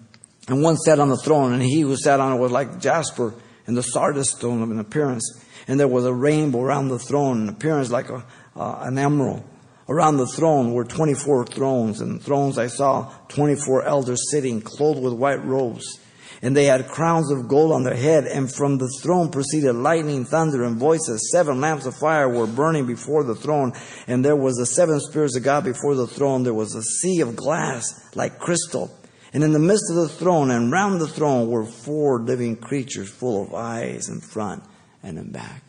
And 0.49 0.63
one 0.63 0.77
sat 0.77 1.01
on 1.01 1.09
the 1.09 1.17
throne, 1.17 1.53
and 1.53 1.63
he 1.63 1.81
who 1.81 1.97
sat 1.97 2.21
on 2.21 2.33
it 2.33 2.41
was 2.41 2.53
like 2.53 2.81
jasper 2.81 3.35
and 3.67 3.77
the 3.77 3.83
sardius 3.83 4.31
stone 4.31 4.63
of 4.63 4.71
an 4.71 4.79
appearance. 4.79 5.41
And 5.69 5.79
there 5.79 5.89
was 5.89 6.05
a 6.05 6.13
rainbow 6.13 6.61
around 6.61 6.89
the 6.89 6.99
throne, 6.99 7.43
an 7.43 7.49
appearance 7.49 7.91
like 7.91 8.09
a, 8.09 8.25
uh, 8.57 8.79
an 8.81 8.99
emerald. 8.99 9.45
Around 9.93 10.17
the 10.17 10.27
throne 10.27 10.73
were 10.73 10.85
24 10.85 11.49
thrones, 11.49 12.01
and 12.01 12.23
thrones 12.23 12.57
I 12.57 12.69
saw 12.69 13.13
24 13.29 13.85
elders 13.85 14.31
sitting, 14.31 14.63
clothed 14.63 15.03
with 15.03 15.13
white 15.13 15.45
robes. 15.45 16.01
And 16.41 16.57
they 16.57 16.65
had 16.65 16.89
crowns 16.89 17.31
of 17.31 17.47
gold 17.47 17.73
on 17.73 17.83
their 17.83 17.95
head, 17.95 18.25
and 18.25 18.51
from 18.51 18.79
the 18.79 18.89
throne 19.03 19.31
proceeded 19.31 19.75
lightning, 19.75 20.25
thunder, 20.25 20.65
and 20.65 20.79
voices. 20.79 21.31
Seven 21.31 21.61
lamps 21.61 21.85
of 21.85 21.95
fire 21.95 22.27
were 22.27 22.47
burning 22.47 22.87
before 22.87 23.23
the 23.23 23.35
throne, 23.35 23.75
and 24.07 24.25
there 24.25 24.35
was 24.35 24.57
the 24.57 24.65
seven 24.65 24.99
spirits 24.99 25.37
of 25.37 25.43
God 25.43 25.65
before 25.65 25.95
the 25.95 26.07
throne. 26.07 26.43
There 26.43 26.55
was 26.55 26.75
a 26.75 26.83
sea 26.83 27.21
of 27.21 27.37
glass 27.37 27.85
like 28.17 28.39
crystal. 28.39 28.91
And 29.35 29.45
in 29.45 29.53
the 29.53 29.59
midst 29.59 29.91
of 29.91 29.97
the 29.97 30.09
throne 30.09 30.51
and 30.51 30.73
round 30.73 31.03
the 31.03 31.07
throne 31.07 31.51
were 31.51 31.67
four 31.67 32.19
living 32.19 32.57
creatures 32.57 33.11
full 33.11 33.43
of 33.43 33.53
eyes 33.53 34.09
in 34.09 34.23
front 34.23 34.65
and 35.03 35.19
in 35.19 35.33
back. 35.33 35.63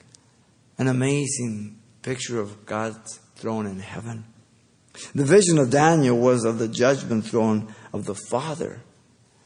An 0.77 0.87
amazing 0.87 1.77
picture 2.01 2.39
of 2.39 2.65
God's 2.65 3.19
throne 3.35 3.65
in 3.65 3.79
heaven. 3.79 4.25
The 5.15 5.25
vision 5.25 5.57
of 5.57 5.71
Daniel 5.71 6.17
was 6.17 6.45
of 6.45 6.59
the 6.59 6.67
judgment 6.67 7.25
throne 7.25 7.73
of 7.91 8.05
the 8.05 8.15
Father 8.15 8.81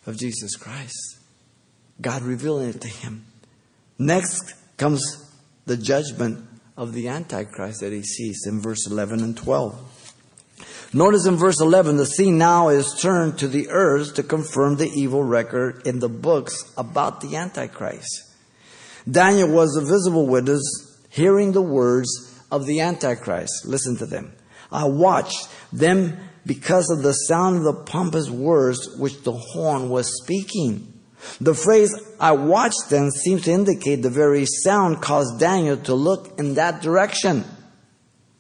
of 0.06 0.17
Jesus 0.17 0.56
Christ. 0.56 1.20
God 2.01 2.22
revealing 2.22 2.70
it 2.70 2.82
to 2.82 2.88
him. 2.88 3.25
Next 3.98 4.53
comes 4.77 5.32
the 5.65 5.77
judgment 5.77 6.46
of 6.75 6.94
the 6.94 7.08
Antichrist 7.08 7.82
that 7.82 7.91
he 7.91 8.03
sees 8.03 8.46
in 8.46 8.62
verse 8.62 8.88
11 8.88 9.22
and 9.22 9.36
12. 9.36 9.98
Notice 10.94 11.25
in 11.25 11.36
verse 11.36 11.60
11, 11.60 11.98
the 11.98 12.06
scene 12.06 12.38
now 12.38 12.70
is 12.70 12.98
turned 13.01 13.39
to 13.39 13.48
the 13.48 13.70
earth 13.70 14.13
to 14.15 14.24
confirm 14.24 14.77
the 14.77 14.89
evil 14.89 15.24
record 15.24 15.86
in 15.86 16.00
the 16.00 16.10
books 16.10 16.72
about 16.77 17.20
the 17.20 17.36
Antichrist. 17.36 18.24
Daniel 19.10 19.50
was 19.50 19.75
a 19.75 19.82
visible 19.82 20.27
witness 20.27 20.62
hearing 21.10 21.51
the 21.51 21.62
words 21.62 22.26
of 22.51 22.66
the 22.66 22.82
Antichrist. 22.82 23.66
Listen 23.66 23.98
to 23.98 24.06
them. 24.06 24.34
I 24.72 24.86
watched 24.86 25.48
them 25.72 26.18
because 26.46 26.89
of 26.89 27.04
the 27.04 27.13
sound 27.13 27.58
of 27.58 27.63
the 27.63 27.74
pompous 27.74 28.30
words 28.30 28.96
which 28.98 29.22
the 29.24 29.34
horn 29.34 29.89
was 29.89 30.22
speaking. 30.24 30.94
The 31.42 31.54
phrase, 31.54 31.94
I 32.20 32.32
watched 32.34 32.89
them, 32.89 33.10
seems 33.12 33.44
to 33.44 33.51
indicate 33.51 34.01
the 34.01 34.10
very 34.10 34.46
sound 34.46 35.01
caused 35.01 35.39
Daniel 35.39 35.77
to 35.77 35.94
look 35.94 36.39
in 36.39 36.54
that 36.56 36.82
direction. 36.82 37.44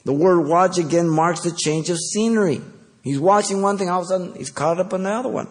The 0.05 0.13
word 0.13 0.47
watch 0.47 0.77
again 0.77 1.09
marks 1.09 1.41
the 1.41 1.51
change 1.51 1.89
of 1.89 1.97
scenery. 1.97 2.61
He's 3.03 3.19
watching 3.19 3.61
one 3.61 3.77
thing, 3.77 3.89
all 3.89 4.01
of 4.01 4.05
a 4.05 4.07
sudden 4.07 4.35
he's 4.35 4.51
caught 4.51 4.79
up 4.79 4.93
in 4.93 5.03
the 5.03 5.09
other 5.09 5.29
one. 5.29 5.49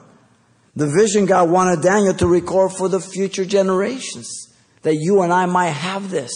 The 0.77 0.87
vision 0.87 1.27
God 1.27 1.51
wanted 1.51 1.83
Daniel 1.83 2.15
to 2.15 2.27
record 2.27 2.73
for 2.73 2.89
the 2.89 3.01
future 3.01 3.45
generations, 3.45 4.55
that 4.83 4.95
you 4.95 5.23
and 5.23 5.33
I 5.33 5.47
might 5.47 5.71
have 5.71 6.11
this. 6.11 6.31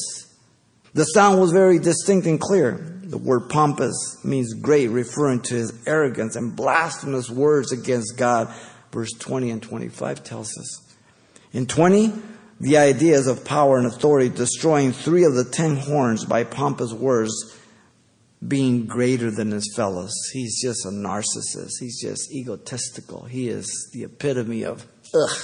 The 0.92 1.04
sound 1.04 1.40
was 1.40 1.52
very 1.52 1.78
distinct 1.78 2.26
and 2.26 2.40
clear. 2.40 2.72
The 3.02 3.18
word 3.18 3.48
pompous 3.48 4.18
means 4.24 4.54
great, 4.54 4.88
referring 4.88 5.40
to 5.42 5.54
his 5.54 5.72
arrogance 5.86 6.36
and 6.36 6.54
blasphemous 6.54 7.30
words 7.30 7.72
against 7.72 8.16
God. 8.16 8.52
Verse 8.92 9.12
20 9.18 9.50
and 9.50 9.62
25 9.62 10.24
tells 10.24 10.56
us. 10.58 10.96
In 11.52 11.66
20, 11.66 12.12
the 12.60 12.76
ideas 12.76 13.26
of 13.26 13.44
power 13.44 13.78
and 13.78 13.86
authority, 13.86 14.28
destroying 14.28 14.92
three 14.92 15.24
of 15.24 15.34
the 15.34 15.44
ten 15.44 15.76
horns 15.76 16.24
by 16.24 16.44
pompous 16.44 16.92
words, 16.92 17.56
being 18.46 18.86
greater 18.86 19.30
than 19.30 19.50
his 19.50 19.72
fellows. 19.74 20.12
He's 20.32 20.60
just 20.62 20.84
a 20.84 20.90
narcissist. 20.90 21.72
He's 21.78 22.00
just 22.00 22.32
egotistical. 22.32 23.24
He 23.24 23.48
is 23.48 23.90
the 23.92 24.04
epitome 24.04 24.64
of 24.64 24.86
ugh. 25.14 25.36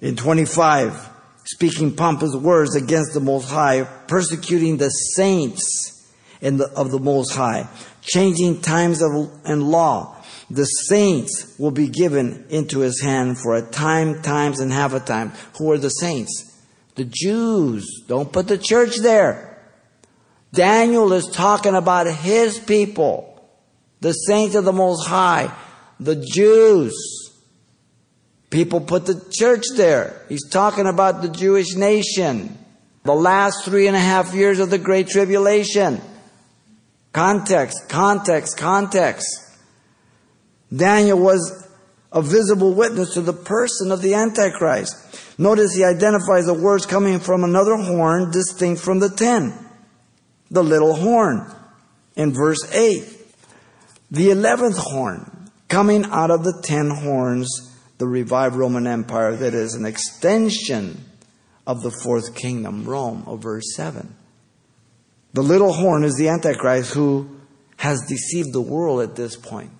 In 0.00 0.16
25, 0.16 1.15
speaking 1.46 1.94
pompous 1.94 2.34
words 2.34 2.74
against 2.74 3.14
the 3.14 3.20
Most 3.20 3.48
High, 3.48 3.84
persecuting 3.84 4.76
the 4.76 4.90
saints 4.90 6.12
the, 6.40 6.70
of 6.76 6.90
the 6.90 6.98
Most 6.98 7.34
High, 7.34 7.68
changing 8.02 8.60
times 8.60 9.02
of, 9.02 9.30
and 9.44 9.62
law. 9.62 10.12
The 10.50 10.64
saints 10.64 11.54
will 11.58 11.70
be 11.70 11.88
given 11.88 12.46
into 12.50 12.80
his 12.80 13.00
hand 13.00 13.38
for 13.38 13.56
a 13.56 13.62
time, 13.62 14.22
times, 14.22 14.60
and 14.60 14.72
half 14.72 14.92
a 14.92 15.00
time. 15.00 15.32
Who 15.58 15.72
are 15.72 15.78
the 15.78 15.88
saints? 15.88 16.52
The 16.94 17.04
Jews. 17.04 18.04
Don't 18.06 18.32
put 18.32 18.48
the 18.48 18.58
church 18.58 18.96
there. 18.98 19.60
Daniel 20.52 21.12
is 21.12 21.26
talking 21.26 21.74
about 21.74 22.06
his 22.06 22.58
people, 22.58 23.48
the 24.00 24.12
saints 24.12 24.54
of 24.54 24.64
the 24.64 24.72
Most 24.72 25.06
High, 25.06 25.52
the 25.98 26.16
Jews. 26.16 27.25
People 28.50 28.80
put 28.80 29.06
the 29.06 29.24
church 29.32 29.64
there. 29.76 30.22
He's 30.28 30.48
talking 30.48 30.86
about 30.86 31.22
the 31.22 31.28
Jewish 31.28 31.74
nation, 31.74 32.56
the 33.04 33.14
last 33.14 33.64
three 33.64 33.86
and 33.86 33.96
a 33.96 34.00
half 34.00 34.34
years 34.34 34.58
of 34.58 34.70
the 34.70 34.78
Great 34.78 35.08
Tribulation. 35.08 36.00
Context, 37.12 37.88
context, 37.88 38.56
context. 38.56 39.26
Daniel 40.74 41.18
was 41.18 41.68
a 42.12 42.22
visible 42.22 42.74
witness 42.74 43.14
to 43.14 43.20
the 43.20 43.32
person 43.32 43.90
of 43.90 44.02
the 44.02 44.14
Antichrist. 44.14 45.38
Notice 45.38 45.74
he 45.74 45.84
identifies 45.84 46.46
the 46.46 46.54
words 46.54 46.86
coming 46.86 47.18
from 47.20 47.44
another 47.44 47.76
horn 47.76 48.30
distinct 48.30 48.80
from 48.80 49.00
the 49.00 49.10
ten 49.10 49.66
the 50.50 50.62
little 50.62 50.94
horn 50.94 51.50
in 52.14 52.32
verse 52.32 52.58
8. 52.72 53.04
The 54.10 54.30
eleventh 54.30 54.78
horn 54.78 55.50
coming 55.68 56.04
out 56.06 56.30
of 56.30 56.44
the 56.44 56.62
ten 56.62 56.90
horns, 56.90 57.48
the 57.98 58.06
revived 58.06 58.56
Roman 58.56 58.86
Empire 58.86 59.34
that 59.36 59.54
is 59.54 59.74
an 59.74 59.84
extension 59.84 61.04
of 61.66 61.82
the 61.82 61.90
fourth 61.90 62.34
kingdom, 62.34 62.84
Rome, 62.84 63.24
of 63.26 63.42
verse 63.42 63.74
7. 63.74 64.14
The 65.32 65.42
little 65.42 65.72
horn 65.72 66.04
is 66.04 66.16
the 66.16 66.28
Antichrist 66.28 66.94
who 66.94 67.28
has 67.78 68.00
deceived 68.08 68.52
the 68.52 68.60
world 68.60 69.02
at 69.02 69.16
this 69.16 69.36
point. 69.36 69.70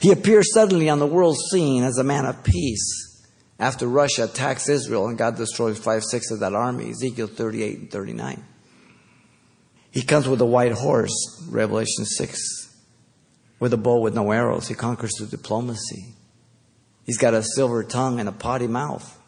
He 0.00 0.10
appears 0.10 0.52
suddenly 0.52 0.88
on 0.88 0.98
the 0.98 1.06
world 1.06 1.36
scene 1.50 1.82
as 1.84 1.98
a 1.98 2.04
man 2.04 2.24
of 2.24 2.42
peace 2.42 3.24
after 3.58 3.86
Russia 3.86 4.24
attacks 4.24 4.68
Israel 4.68 5.08
and 5.08 5.16
God 5.16 5.36
destroys 5.36 5.78
five 5.78 6.04
sixths 6.04 6.30
of 6.30 6.40
that 6.40 6.54
army, 6.54 6.90
Ezekiel 6.90 7.28
38 7.28 7.78
and 7.78 7.90
39. 7.90 8.44
He 9.90 10.02
comes 10.02 10.28
with 10.28 10.40
a 10.42 10.46
white 10.46 10.72
horse, 10.72 11.14
Revelation 11.48 12.04
6, 12.04 12.76
with 13.58 13.72
a 13.72 13.78
bow 13.78 14.00
with 14.00 14.14
no 14.14 14.30
arrows. 14.30 14.68
He 14.68 14.74
conquers 14.74 15.16
through 15.16 15.28
diplomacy. 15.28 16.15
He's 17.06 17.16
got 17.16 17.32
a 17.32 17.42
silver 17.42 17.82
tongue 17.82 18.20
and 18.20 18.28
a 18.28 18.32
potty 18.32 18.66
mouth. 18.66 19.18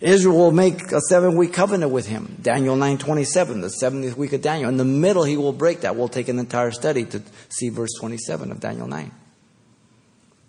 Israel 0.00 0.36
will 0.36 0.52
make 0.52 0.92
a 0.92 1.00
seven 1.00 1.36
week 1.36 1.52
covenant 1.52 1.92
with 1.92 2.08
him. 2.08 2.36
Daniel 2.42 2.76
9:27, 2.76 3.60
the 3.62 3.72
70th 3.80 4.16
week 4.16 4.32
of 4.32 4.42
Daniel. 4.42 4.68
In 4.68 4.76
the 4.76 4.84
middle, 4.84 5.22
he 5.22 5.36
will 5.36 5.52
break 5.52 5.82
that. 5.82 5.96
We'll 5.96 6.08
take 6.08 6.28
an 6.28 6.40
entire 6.40 6.72
study 6.72 7.04
to 7.06 7.22
see 7.48 7.68
verse 7.68 7.92
27 8.00 8.50
of 8.50 8.58
Daniel 8.58 8.88
9. 8.88 9.12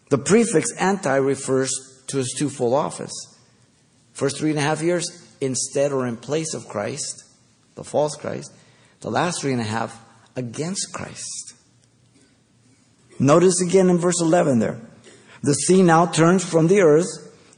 The 0.09 0.17
prefix 0.17 0.73
anti 0.73 1.15
refers 1.15 1.71
to 2.07 2.17
his 2.17 2.33
twofold 2.37 2.73
office. 2.73 3.13
First 4.13 4.39
three 4.39 4.49
and 4.49 4.59
a 4.59 4.63
half 4.63 4.81
years, 4.81 5.05
instead 5.39 5.91
or 5.91 6.07
in 6.07 6.17
place 6.17 6.53
of 6.55 6.67
Christ 6.67 7.23
the 7.75 7.83
false 7.83 8.15
Christ, 8.15 8.51
the 9.01 9.11
last 9.11 9.41
three 9.41 9.51
and 9.51 9.61
a 9.61 9.65
half 9.65 9.99
against 10.35 10.93
Christ. 10.93 11.55
Notice 13.19 13.61
again 13.61 13.89
in 13.89 13.97
verse 13.97 14.21
11 14.21 14.59
there. 14.59 14.79
The 15.43 15.53
sea 15.53 15.83
now 15.83 16.05
turns 16.05 16.43
from 16.43 16.67
the 16.67 16.79
earth 16.79 17.05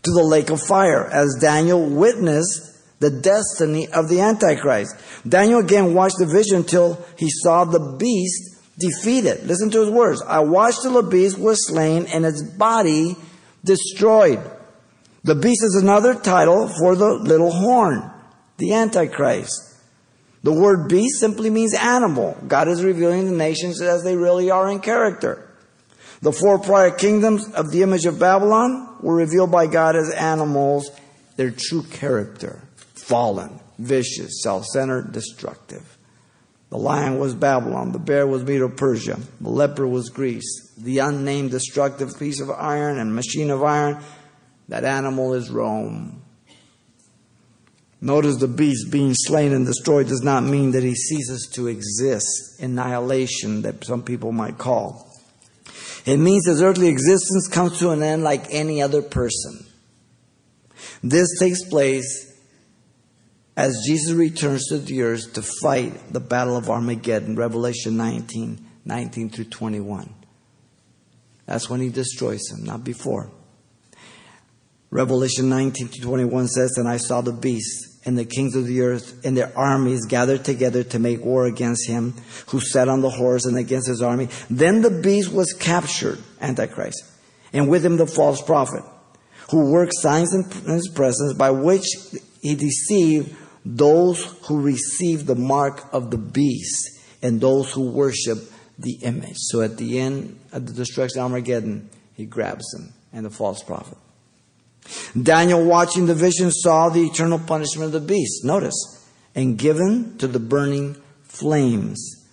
to 0.03 0.11
the 0.11 0.23
lake 0.23 0.49
of 0.49 0.61
fire 0.61 1.05
as 1.05 1.37
Daniel 1.39 1.85
witnessed 1.85 2.73
the 2.99 3.11
destiny 3.11 3.87
of 3.87 4.09
the 4.09 4.21
Antichrist. 4.21 4.95
Daniel 5.27 5.59
again 5.59 5.93
watched 5.93 6.17
the 6.17 6.25
vision 6.25 6.57
until 6.57 7.03
he 7.17 7.29
saw 7.29 7.63
the 7.63 7.95
beast 7.99 8.57
defeated. 8.79 9.45
Listen 9.45 9.69
to 9.69 9.81
his 9.81 9.89
words. 9.89 10.21
I 10.21 10.39
watched 10.39 10.81
till 10.81 10.93
the 10.93 11.03
beast 11.03 11.37
was 11.37 11.67
slain 11.67 12.07
and 12.07 12.25
its 12.25 12.41
body 12.41 13.15
destroyed. 13.63 14.39
The 15.23 15.35
beast 15.35 15.63
is 15.63 15.79
another 15.81 16.15
title 16.15 16.67
for 16.67 16.95
the 16.95 17.13
little 17.13 17.51
horn, 17.51 18.11
the 18.57 18.73
Antichrist. 18.73 19.75
The 20.43 20.53
word 20.53 20.87
beast 20.87 21.19
simply 21.19 21.49
means 21.49 21.73
animal. 21.73 22.37
God 22.47 22.67
is 22.67 22.83
revealing 22.83 23.25
the 23.25 23.37
nations 23.37 23.81
as 23.81 24.03
they 24.03 24.15
really 24.15 24.51
are 24.51 24.69
in 24.69 24.79
character. 24.79 25.44
The 26.21 26.31
four 26.31 26.59
prior 26.59 26.91
kingdoms 26.91 27.47
of 27.53 27.71
the 27.71 27.83
image 27.83 28.05
of 28.05 28.19
Babylon 28.19 28.97
were 29.01 29.15
revealed 29.15 29.51
by 29.51 29.67
God 29.67 29.95
as 29.95 30.11
animals, 30.11 30.89
their 31.35 31.51
true 31.51 31.83
character 31.83 32.61
fallen, 32.95 33.59
vicious, 33.77 34.41
self 34.41 34.65
centered, 34.65 35.11
destructive. 35.11 35.97
The 36.69 36.77
lion 36.77 37.19
was 37.19 37.35
Babylon, 37.35 37.91
the 37.91 37.99
bear 37.99 38.25
was 38.25 38.43
Medo 38.43 38.67
Persia, 38.67 39.19
the 39.39 39.49
leper 39.49 39.87
was 39.87 40.09
Greece, 40.09 40.73
the 40.77 40.99
unnamed 40.99 41.51
destructive 41.51 42.17
piece 42.17 42.41
of 42.41 42.49
iron 42.49 42.97
and 42.97 43.15
machine 43.15 43.51
of 43.51 43.63
iron, 43.63 44.03
that 44.67 44.83
animal 44.83 45.33
is 45.33 45.51
Rome. 45.51 46.21
Notice 48.01 48.37
the 48.37 48.47
beast 48.47 48.91
being 48.91 49.13
slain 49.13 49.53
and 49.53 49.65
destroyed 49.65 50.07
does 50.07 50.21
not 50.21 50.43
mean 50.43 50.71
that 50.71 50.83
he 50.83 50.95
ceases 50.95 51.49
to 51.53 51.67
exist, 51.67 52.59
annihilation 52.59 53.61
that 53.61 53.85
some 53.85 54.03
people 54.03 54.31
might 54.31 54.57
call. 54.57 55.04
It 56.05 56.17
means 56.17 56.45
his 56.45 56.61
earthly 56.61 56.87
existence 56.87 57.47
comes 57.47 57.79
to 57.79 57.89
an 57.89 58.03
end 58.03 58.23
like 58.23 58.45
any 58.51 58.81
other 58.81 59.01
person. 59.01 59.65
This 61.03 61.27
takes 61.39 61.63
place 61.63 62.31
as 63.57 63.83
Jesus 63.87 64.13
returns 64.13 64.67
to 64.67 64.77
the 64.77 65.01
earth 65.01 65.33
to 65.33 65.41
fight 65.41 66.13
the 66.13 66.19
battle 66.19 66.57
of 66.57 66.69
Armageddon, 66.69 67.35
Revelation 67.35 67.97
19, 67.97 68.63
19 68.85 69.29
through 69.29 69.45
21. 69.45 70.13
That's 71.45 71.69
when 71.69 71.79
he 71.79 71.89
destroys 71.89 72.41
them, 72.43 72.63
not 72.63 72.83
before. 72.83 73.29
Revelation 74.89 75.49
19 75.49 75.89
to 75.89 76.01
21 76.01 76.47
says, 76.47 76.77
And 76.77 76.87
I 76.87 76.97
saw 76.97 77.21
the 77.21 77.33
beast 77.33 77.94
and 78.05 78.17
the 78.17 78.25
kings 78.25 78.55
of 78.55 78.67
the 78.67 78.81
earth 78.81 79.25
and 79.25 79.35
their 79.35 79.51
armies 79.57 80.05
gathered 80.05 80.45
together 80.45 80.83
to 80.83 80.99
make 80.99 81.25
war 81.25 81.45
against 81.45 81.87
him 81.87 82.13
who 82.47 82.59
sat 82.59 82.87
on 82.87 83.01
the 83.01 83.09
horse 83.09 83.45
and 83.45 83.57
against 83.57 83.87
his 83.87 84.01
army. 84.01 84.29
Then 84.49 84.81
the 84.81 84.91
beast 84.91 85.31
was 85.31 85.53
captured, 85.53 86.19
Antichrist, 86.39 87.03
and 87.51 87.67
with 87.67 87.85
him 87.85 87.97
the 87.97 88.05
false 88.05 88.41
prophet, 88.41 88.83
who 89.49 89.71
worked 89.71 89.93
signs 89.95 90.33
in 90.33 90.43
his 90.71 90.89
presence 90.89 91.33
by 91.33 91.49
which 91.49 91.85
he 92.41 92.55
deceived 92.55 93.35
those 93.65 94.23
who 94.47 94.61
received 94.61 95.25
the 95.25 95.35
mark 95.35 95.83
of 95.91 96.11
the 96.11 96.17
beast 96.17 96.99
and 97.23 97.41
those 97.41 97.71
who 97.71 97.89
worship 97.89 98.37
the 98.77 98.99
image. 99.01 99.37
So 99.37 99.61
at 99.61 99.77
the 99.77 99.99
end 99.99 100.39
of 100.51 100.67
the 100.67 100.73
destruction 100.73 101.19
of 101.19 101.31
Armageddon, 101.31 101.89
he 102.13 102.25
grabs 102.25 102.69
them 102.71 102.93
and 103.11 103.25
the 103.25 103.31
false 103.31 103.63
prophet. 103.63 103.97
Daniel, 105.21 105.63
watching 105.63 106.05
the 106.05 106.15
vision, 106.15 106.51
saw 106.51 106.89
the 106.89 107.03
eternal 107.03 107.39
punishment 107.39 107.87
of 107.87 108.01
the 108.01 108.07
beast. 108.07 108.43
Notice, 108.43 109.09
and 109.33 109.57
given 109.57 110.17
to 110.17 110.27
the 110.27 110.39
burning 110.39 110.95
flames. 111.23 112.25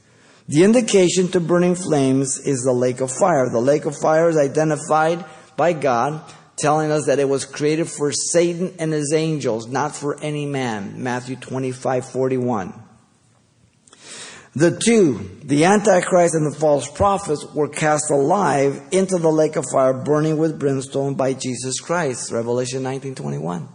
The 0.48 0.64
indication 0.64 1.28
to 1.28 1.40
burning 1.40 1.76
flames 1.76 2.38
is 2.38 2.62
the 2.62 2.72
lake 2.72 3.00
of 3.00 3.10
fire. 3.12 3.48
The 3.48 3.60
lake 3.60 3.84
of 3.84 3.96
fire 3.96 4.28
is 4.28 4.36
identified 4.36 5.24
by 5.56 5.72
God, 5.72 6.20
telling 6.58 6.90
us 6.90 7.06
that 7.06 7.18
it 7.18 7.28
was 7.28 7.44
created 7.44 7.88
for 7.88 8.12
Satan 8.12 8.74
and 8.78 8.92
his 8.92 9.12
angels, 9.12 9.68
not 9.68 9.94
for 9.94 10.20
any 10.20 10.46
man. 10.46 11.02
Matthew 11.02 11.36
25, 11.36 12.10
41. 12.10 12.74
The 14.54 14.78
two, 14.78 15.30
the 15.42 15.64
Antichrist 15.64 16.34
and 16.34 16.52
the 16.52 16.58
false 16.58 16.86
prophets, 16.86 17.46
were 17.54 17.68
cast 17.68 18.10
alive 18.10 18.82
into 18.90 19.16
the 19.16 19.30
lake 19.30 19.56
of 19.56 19.64
fire 19.72 19.94
burning 19.94 20.36
with 20.36 20.58
brimstone 20.58 21.14
by 21.14 21.32
Jesus 21.32 21.80
Christ. 21.80 22.30
Revelation 22.30 22.82
19:21. 22.82 23.68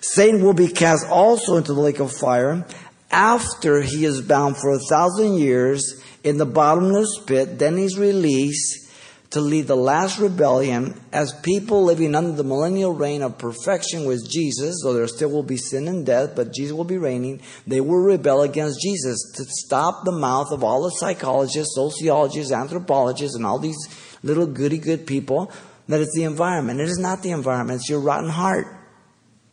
Satan 0.00 0.44
will 0.44 0.54
be 0.54 0.68
cast 0.68 1.06
also 1.08 1.56
into 1.56 1.74
the 1.74 1.80
lake 1.80 1.98
of 1.98 2.12
fire 2.12 2.64
after 3.10 3.80
he 3.80 4.04
is 4.04 4.20
bound 4.20 4.56
for 4.58 4.72
a 4.72 4.78
thousand 4.78 5.34
years 5.38 6.00
in 6.22 6.38
the 6.38 6.46
bottomless 6.46 7.18
pit. 7.26 7.58
Then 7.58 7.76
he's 7.76 7.98
released 7.98 8.87
to 9.30 9.40
lead 9.40 9.66
the 9.66 9.76
last 9.76 10.18
rebellion 10.18 10.98
as 11.12 11.38
people 11.42 11.84
living 11.84 12.14
under 12.14 12.32
the 12.32 12.44
millennial 12.44 12.94
reign 12.94 13.22
of 13.22 13.36
perfection 13.36 14.06
with 14.06 14.28
Jesus, 14.28 14.80
though 14.82 14.94
there 14.94 15.06
still 15.06 15.30
will 15.30 15.42
be 15.42 15.58
sin 15.58 15.86
and 15.86 16.06
death, 16.06 16.34
but 16.34 16.52
Jesus 16.52 16.72
will 16.72 16.84
be 16.84 16.96
reigning, 16.96 17.40
they 17.66 17.80
will 17.80 18.00
rebel 18.00 18.42
against 18.42 18.80
Jesus 18.80 19.32
to 19.36 19.44
stop 19.44 20.04
the 20.04 20.12
mouth 20.12 20.50
of 20.50 20.64
all 20.64 20.82
the 20.82 20.90
psychologists, 20.90 21.74
sociologists, 21.74 22.52
anthropologists, 22.52 23.36
and 23.36 23.44
all 23.44 23.58
these 23.58 23.76
little 24.22 24.46
goody 24.46 24.78
good 24.78 25.06
people 25.06 25.52
that 25.88 26.00
it's 26.00 26.14
the 26.14 26.24
environment. 26.24 26.80
It 26.80 26.88
is 26.88 26.98
not 26.98 27.22
the 27.22 27.30
environment, 27.30 27.80
it's 27.80 27.90
your 27.90 28.00
rotten 28.00 28.30
heart. 28.30 28.66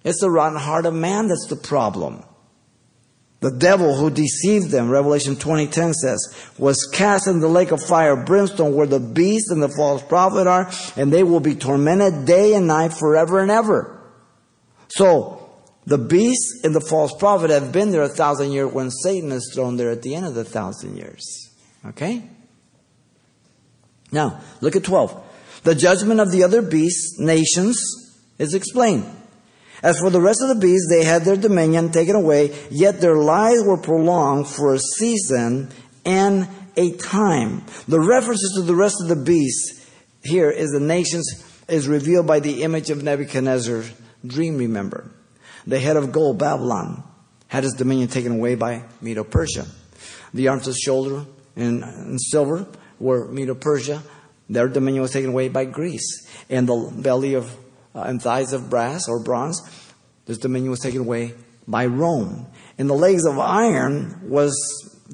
It's 0.05 0.21
the 0.21 0.29
rotten 0.29 0.59
heart 0.59 0.85
of 0.85 0.93
man 0.93 1.27
that's 1.27 1.47
the 1.47 1.55
problem. 1.55 2.23
The 3.41 3.51
devil 3.51 3.95
who 3.95 4.09
deceived 4.09 4.71
them, 4.71 4.89
Revelation 4.89 5.35
20:10 5.35 5.93
says, 5.93 6.35
was 6.57 6.89
cast 6.91 7.27
in 7.27 7.41
the 7.41 7.47
lake 7.47 7.71
of 7.71 7.81
fire, 7.83 8.15
brimstone, 8.15 8.73
where 8.73 8.87
the 8.87 8.99
beast 8.99 9.51
and 9.51 9.61
the 9.61 9.69
false 9.69 10.01
prophet 10.01 10.47
are, 10.47 10.71
and 10.95 11.11
they 11.11 11.23
will 11.23 11.41
be 11.41 11.55
tormented 11.55 12.25
day 12.25 12.53
and 12.53 12.67
night 12.67 12.93
forever 12.93 13.39
and 13.39 13.51
ever. 13.51 13.99
So, 14.87 15.49
the 15.85 15.97
beast 15.97 16.63
and 16.63 16.73
the 16.73 16.81
false 16.81 17.13
prophet 17.13 17.51
have 17.51 17.71
been 17.71 17.91
there 17.91 18.01
a 18.01 18.09
thousand 18.09 18.51
years 18.51 18.71
when 18.71 18.89
Satan 18.89 19.31
is 19.31 19.51
thrown 19.53 19.77
there 19.77 19.91
at 19.91 20.01
the 20.01 20.15
end 20.15 20.25
of 20.25 20.33
the 20.33 20.43
thousand 20.43 20.97
years. 20.97 21.49
Okay? 21.85 22.23
Now, 24.11 24.41
look 24.61 24.75
at 24.75 24.83
12. 24.83 25.23
The 25.63 25.75
judgment 25.75 26.19
of 26.19 26.31
the 26.31 26.43
other 26.43 26.61
beasts, 26.61 27.19
nations, 27.19 27.79
is 28.39 28.53
explained. 28.53 29.05
As 29.85 29.99
for 29.99 30.09
the 30.09 30.19
rest 30.19 30.41
of 30.41 30.49
the 30.49 30.59
beasts, 30.59 30.87
they 30.89 31.03
had 31.03 31.25
their 31.25 31.37
dominion 31.37 31.91
taken 31.91 32.15
away, 32.15 32.57
yet 32.71 32.99
their 32.99 33.17
lives 33.17 33.61
were 33.63 33.77
prolonged 33.77 34.47
for 34.47 34.73
a 34.73 34.79
season 34.79 35.69
and 36.03 36.47
a 36.75 36.93
time. 36.93 37.63
The 37.87 37.99
references 37.99 38.53
to 38.55 38.63
the 38.63 38.73
rest 38.73 38.95
of 38.99 39.09
the 39.09 39.15
beasts 39.15 39.87
here 40.23 40.49
is 40.49 40.71
the 40.71 40.79
nations 40.79 41.45
is 41.67 41.87
revealed 41.87 42.25
by 42.25 42.39
the 42.39 42.63
image 42.63 42.89
of 42.89 43.03
Nebuchadnezzar's 43.03 43.91
dream, 44.25 44.57
remember. 44.57 45.11
The 45.67 45.79
head 45.79 45.97
of 45.97 46.11
gold, 46.11 46.39
Babylon, 46.39 47.03
had 47.47 47.63
his 47.63 47.73
dominion 47.73 48.07
taken 48.07 48.31
away 48.31 48.55
by 48.55 48.85
Medo 49.01 49.23
Persia. 49.23 49.67
The 50.33 50.47
arms 50.47 50.67
of 50.67 50.75
shoulder 50.75 51.27
and, 51.55 51.83
and 51.83 52.19
silver 52.19 52.65
were 52.99 53.27
Medo 53.27 53.53
Persia. 53.53 54.01
Their 54.49 54.67
dominion 54.67 55.03
was 55.03 55.11
taken 55.11 55.29
away 55.29 55.49
by 55.49 55.65
Greece. 55.65 56.27
And 56.49 56.67
the 56.67 56.91
belly 56.91 57.35
of 57.35 57.55
Uh, 57.95 58.01
and 58.01 58.21
thighs 58.21 58.51
of 58.51 58.69
brass 58.69 59.07
or 59.07 59.23
bronze. 59.23 59.61
This 60.25 60.37
dominion 60.37 60.69
was 60.69 60.81
taken 60.81 60.99
away 60.99 61.33
by 61.65 61.85
Rome. 61.85 62.45
And 62.77 62.89
the 62.89 62.93
legs 62.93 63.25
of 63.25 63.39
iron 63.39 64.29
was 64.29 64.53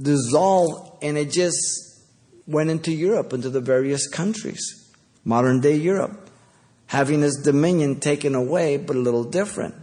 dissolved 0.01 1.03
and 1.03 1.15
it 1.15 1.29
just 1.29 1.59
went 2.47 2.71
into 2.71 2.91
Europe, 2.91 3.33
into 3.33 3.51
the 3.51 3.61
various 3.61 4.07
countries, 4.07 4.91
modern 5.23 5.61
day 5.61 5.75
Europe, 5.75 6.27
having 6.87 7.21
its 7.21 7.39
dominion 7.43 7.99
taken 7.99 8.33
away, 8.33 8.77
but 8.77 8.95
a 8.95 8.99
little 8.99 9.25
different. 9.25 9.75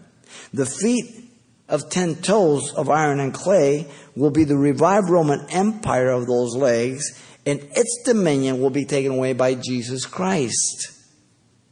The 0.53 0.67
feet 0.67 1.31
of 1.69 1.91
ten 1.91 2.17
toes 2.17 2.75
of 2.75 2.91
iron 2.91 3.21
and 3.21 3.33
clay 3.33 3.87
will 4.17 4.31
be 4.31 4.43
the 4.43 4.57
revived 4.57 5.09
Roman 5.09 5.47
Empire 5.51 6.11
of 6.11 6.27
those 6.27 6.57
legs, 6.57 7.23
and 7.47 7.61
its 7.61 8.03
dominion 8.05 8.61
will 8.61 8.71
be 8.71 8.85
taken 8.85 9.13
away 9.13 9.35
by 9.35 9.55
Jesus 9.55 10.05
Christ 10.05 10.98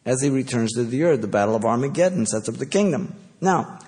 as 0.07 0.23
he 0.23 0.31
returns 0.31 0.73
to 0.73 0.85
the 0.85 1.03
earth. 1.03 1.21
The 1.21 1.29
Battle 1.29 1.57
of 1.57 1.64
Armageddon 1.64 2.25
sets 2.25 2.49
up 2.49 2.55
the 2.55 2.64
kingdom. 2.64 3.14
Now, 3.40 3.79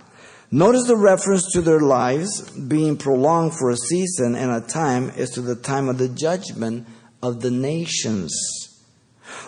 notice 0.51 0.87
the 0.87 0.97
reference 0.97 1.51
to 1.53 1.63
their 1.63 1.81
lives 1.81 2.51
being 2.51 2.99
prolonged 2.99 3.55
for 3.57 3.71
a 3.71 3.77
season 3.77 4.35
and 4.35 4.51
a 4.51 4.61
time 4.61 5.11
is 5.17 5.31
to 5.31 5.41
the 5.41 5.57
time 5.57 5.89
of 5.89 5.97
the 5.97 6.09
judgment 6.09 6.87
of 7.23 7.41
the 7.41 7.51
nations. 7.51 8.35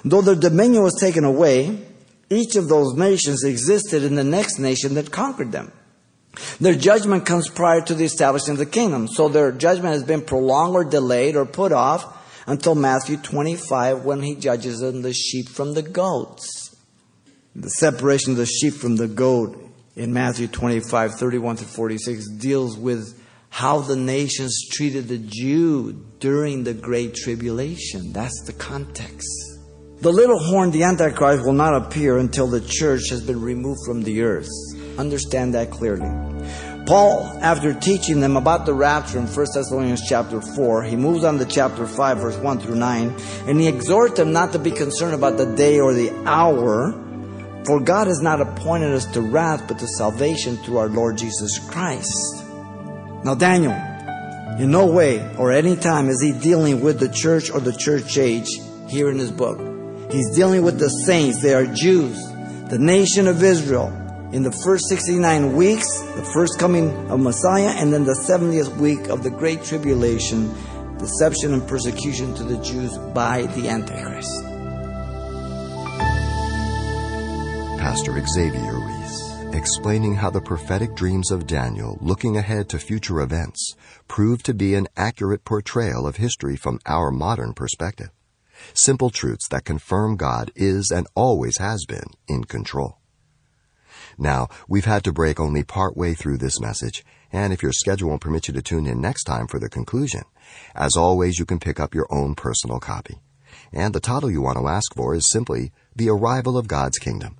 Though 0.05 0.23
their 0.23 0.35
dominion 0.35 0.83
was 0.83 0.99
taken 0.99 1.25
away, 1.25 1.87
each 2.31 2.57
of 2.57 2.69
those 2.69 2.95
nations 2.95 3.45
existed 3.45 4.05
in 4.05 4.15
the 4.15 4.25
next 4.25 4.59
nation 4.59 4.95
that 4.95 5.11
conquered 5.11 5.53
them. 5.53 5.73
Their 6.61 6.75
judgment 6.75 7.27
comes 7.27 7.49
prior 7.49 7.81
to 7.83 7.95
the 7.95 8.05
establishment 8.05 8.61
of 8.61 8.67
the 8.67 8.73
kingdom. 8.73 9.09
So 9.09 9.29
their 9.29 9.51
judgment 9.51 9.95
has 9.95 10.05
been 10.05 10.23
prolonged 10.23 10.77
or 10.77 10.85
delayed 10.85 11.35
or 11.35 11.45
put 11.45 11.73
off 11.73 12.17
until 12.47 12.75
Matthew 12.75 13.17
25 13.17 14.05
when 14.05 14.23
he 14.23 14.37
judges 14.37 14.79
them 14.81 15.03
the 15.03 15.13
sheep 15.13 15.49
from 15.49 15.75
the 15.75 15.83
goats. 15.83 16.60
The 17.57 17.69
separation 17.69 18.33
of 18.33 18.37
the 18.37 18.47
sheep 18.47 18.75
from 18.75 18.95
the 18.95 19.09
goat 19.09 19.59
in 19.97 20.13
Matthew 20.13 20.47
25, 20.47 21.17
31 21.17 21.57
to 21.57 21.65
46 21.65 22.29
deals 22.37 22.79
with 22.79 23.21
how 23.49 23.81
the 23.81 23.97
nations 23.97 24.69
treated 24.71 25.09
the 25.09 25.19
Jew 25.19 25.93
during 26.21 26.63
the 26.63 26.75
Great 26.75 27.17
Tribulation. 27.17 28.13
That's 28.13 28.45
the 28.47 28.53
context. 28.53 29.29
The 29.99 30.13
little 30.13 30.39
horn, 30.39 30.71
the 30.71 30.85
Antichrist, 30.85 31.45
will 31.45 31.53
not 31.53 31.75
appear 31.75 32.19
until 32.19 32.47
the 32.47 32.61
church 32.61 33.11
has 33.11 33.27
been 33.27 33.41
removed 33.41 33.81
from 33.85 34.03
the 34.03 34.23
earth. 34.23 34.49
Understand 34.97 35.55
that 35.55 35.73
clearly. 35.73 36.09
Paul, 36.87 37.37
after 37.43 37.75
teaching 37.75 38.21
them 38.21 38.37
about 38.37 38.65
the 38.65 38.75
rapture 38.75 39.19
in 39.19 39.27
1 39.27 39.35
Thessalonians 39.53 40.09
chapter 40.09 40.41
4, 40.41 40.85
he 40.85 40.95
moves 40.95 41.25
on 41.25 41.39
to 41.39 41.45
chapter 41.45 41.85
5, 41.85 42.19
verse 42.19 42.37
1 42.37 42.61
through 42.61 42.77
9, 42.77 43.17
and 43.49 43.61
he 43.61 43.67
exhorts 43.67 44.15
them 44.15 44.33
not 44.33 44.53
to 44.53 44.61
be 44.61 44.71
concerned 44.71 45.15
about 45.15 45.37
the 45.37 45.57
day 45.57 45.81
or 45.81 45.93
the 45.93 46.13
hour 46.27 47.10
for 47.65 47.81
God 47.81 48.07
has 48.07 48.21
not 48.21 48.41
appointed 48.41 48.93
us 48.93 49.05
to 49.13 49.21
wrath, 49.21 49.67
but 49.69 49.79
to 49.79 49.87
salvation 49.87 50.57
through 50.59 50.79
our 50.79 50.89
Lord 50.89 51.19
Jesus 51.19 51.59
Christ. 51.59 52.45
Now, 53.25 53.35
Daniel, 53.35 53.73
in 54.59 54.71
no 54.71 54.87
way 54.87 55.35
or 55.37 55.53
any 55.53 55.77
time 55.77 56.09
is 56.09 56.23
he 56.23 56.33
dealing 56.33 56.81
with 56.81 57.01
the 57.01 57.09
church 57.09 57.51
or 57.51 57.61
the 57.61 57.73
church 57.73 58.19
age 58.19 58.49
here 58.89 59.11
in 59.11 59.19
his 59.19 59.31
book. 59.31 59.59
He's 60.11 60.35
dealing 60.35 60.63
with 60.63 60.79
the 60.79 60.89
saints. 60.89 61.41
They 61.41 61.55
are 61.55 61.67
Jews, 61.67 62.19
the 62.69 62.79
nation 62.79 63.29
of 63.29 63.43
Israel. 63.43 63.97
In 64.33 64.43
the 64.43 64.53
first 64.53 64.89
69 64.89 65.57
weeks, 65.57 66.01
the 66.15 66.25
first 66.35 66.59
coming 66.59 66.91
of 67.11 67.21
Messiah, 67.21 67.71
and 67.77 67.93
then 67.93 68.05
the 68.05 68.15
70th 68.15 68.77
week 68.77 69.09
of 69.09 69.23
the 69.23 69.31
Great 69.31 69.65
Tribulation, 69.65 70.55
deception 70.99 71.53
and 71.53 71.67
persecution 71.67 72.35
to 72.35 72.45
the 72.45 72.63
Jews 72.63 72.97
by 73.13 73.43
the 73.43 73.69
Antichrist. 73.69 74.50
Pastor 77.91 78.25
Xavier 78.25 78.79
Reese, 78.79 79.37
explaining 79.53 80.15
how 80.15 80.31
the 80.31 80.41
prophetic 80.41 80.95
dreams 80.95 81.33
of 81.33 81.49
Daniel, 81.49 81.99
looking 82.01 82.37
ahead 82.37 82.69
to 82.69 82.79
future 82.79 83.21
events, 83.21 83.75
proved 84.07 84.47
to 84.47 84.55
be 84.55 84.77
an 84.77 84.87
accurate 84.97 85.45
portrayal 85.45 86.07
of 86.07 86.15
history 86.15 86.55
from 86.55 86.79
our 86.87 87.11
modern 87.11 87.53
perspective. 87.53 88.11
Simple 88.75 89.11
truths 89.11 89.49
that 89.49 89.65
confirm 89.65 90.15
God 90.15 90.53
is 90.55 90.93
and 90.95 91.09
always 91.17 91.59
has 91.59 91.85
been 91.85 92.07
in 92.29 92.45
control. 92.45 92.99
Now, 94.17 94.47
we've 94.69 94.85
had 94.85 95.03
to 95.03 95.13
break 95.13 95.41
only 95.41 95.65
part 95.65 95.97
way 95.97 96.15
through 96.15 96.37
this 96.37 96.61
message, 96.61 97.05
and 97.33 97.53
if 97.53 97.61
your 97.61 97.73
schedule 97.73 98.11
won't 98.11 98.21
permit 98.21 98.47
you 98.47 98.55
to 98.55 98.63
tune 98.63 98.87
in 98.87 99.01
next 99.01 99.25
time 99.25 99.49
for 99.49 99.59
the 99.59 99.69
conclusion, 99.69 100.23
as 100.77 100.97
always, 100.97 101.41
you 101.41 101.45
can 101.45 101.59
pick 101.59 101.81
up 101.81 101.93
your 101.93 102.07
own 102.09 102.37
personal 102.37 102.79
copy. 102.79 103.19
And 103.73 103.93
the 103.93 103.99
title 103.99 104.31
you 104.31 104.43
want 104.43 104.59
to 104.59 104.69
ask 104.69 104.95
for 104.95 105.13
is 105.17 105.29
simply 105.33 105.73
The 105.97 106.09
Arrival 106.09 106.57
of 106.57 106.69
God's 106.69 106.99
Kingdom. 106.99 107.37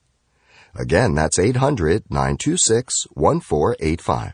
Again, 0.76 1.15
that's 1.15 1.39
800-926-1485. 1.39 4.34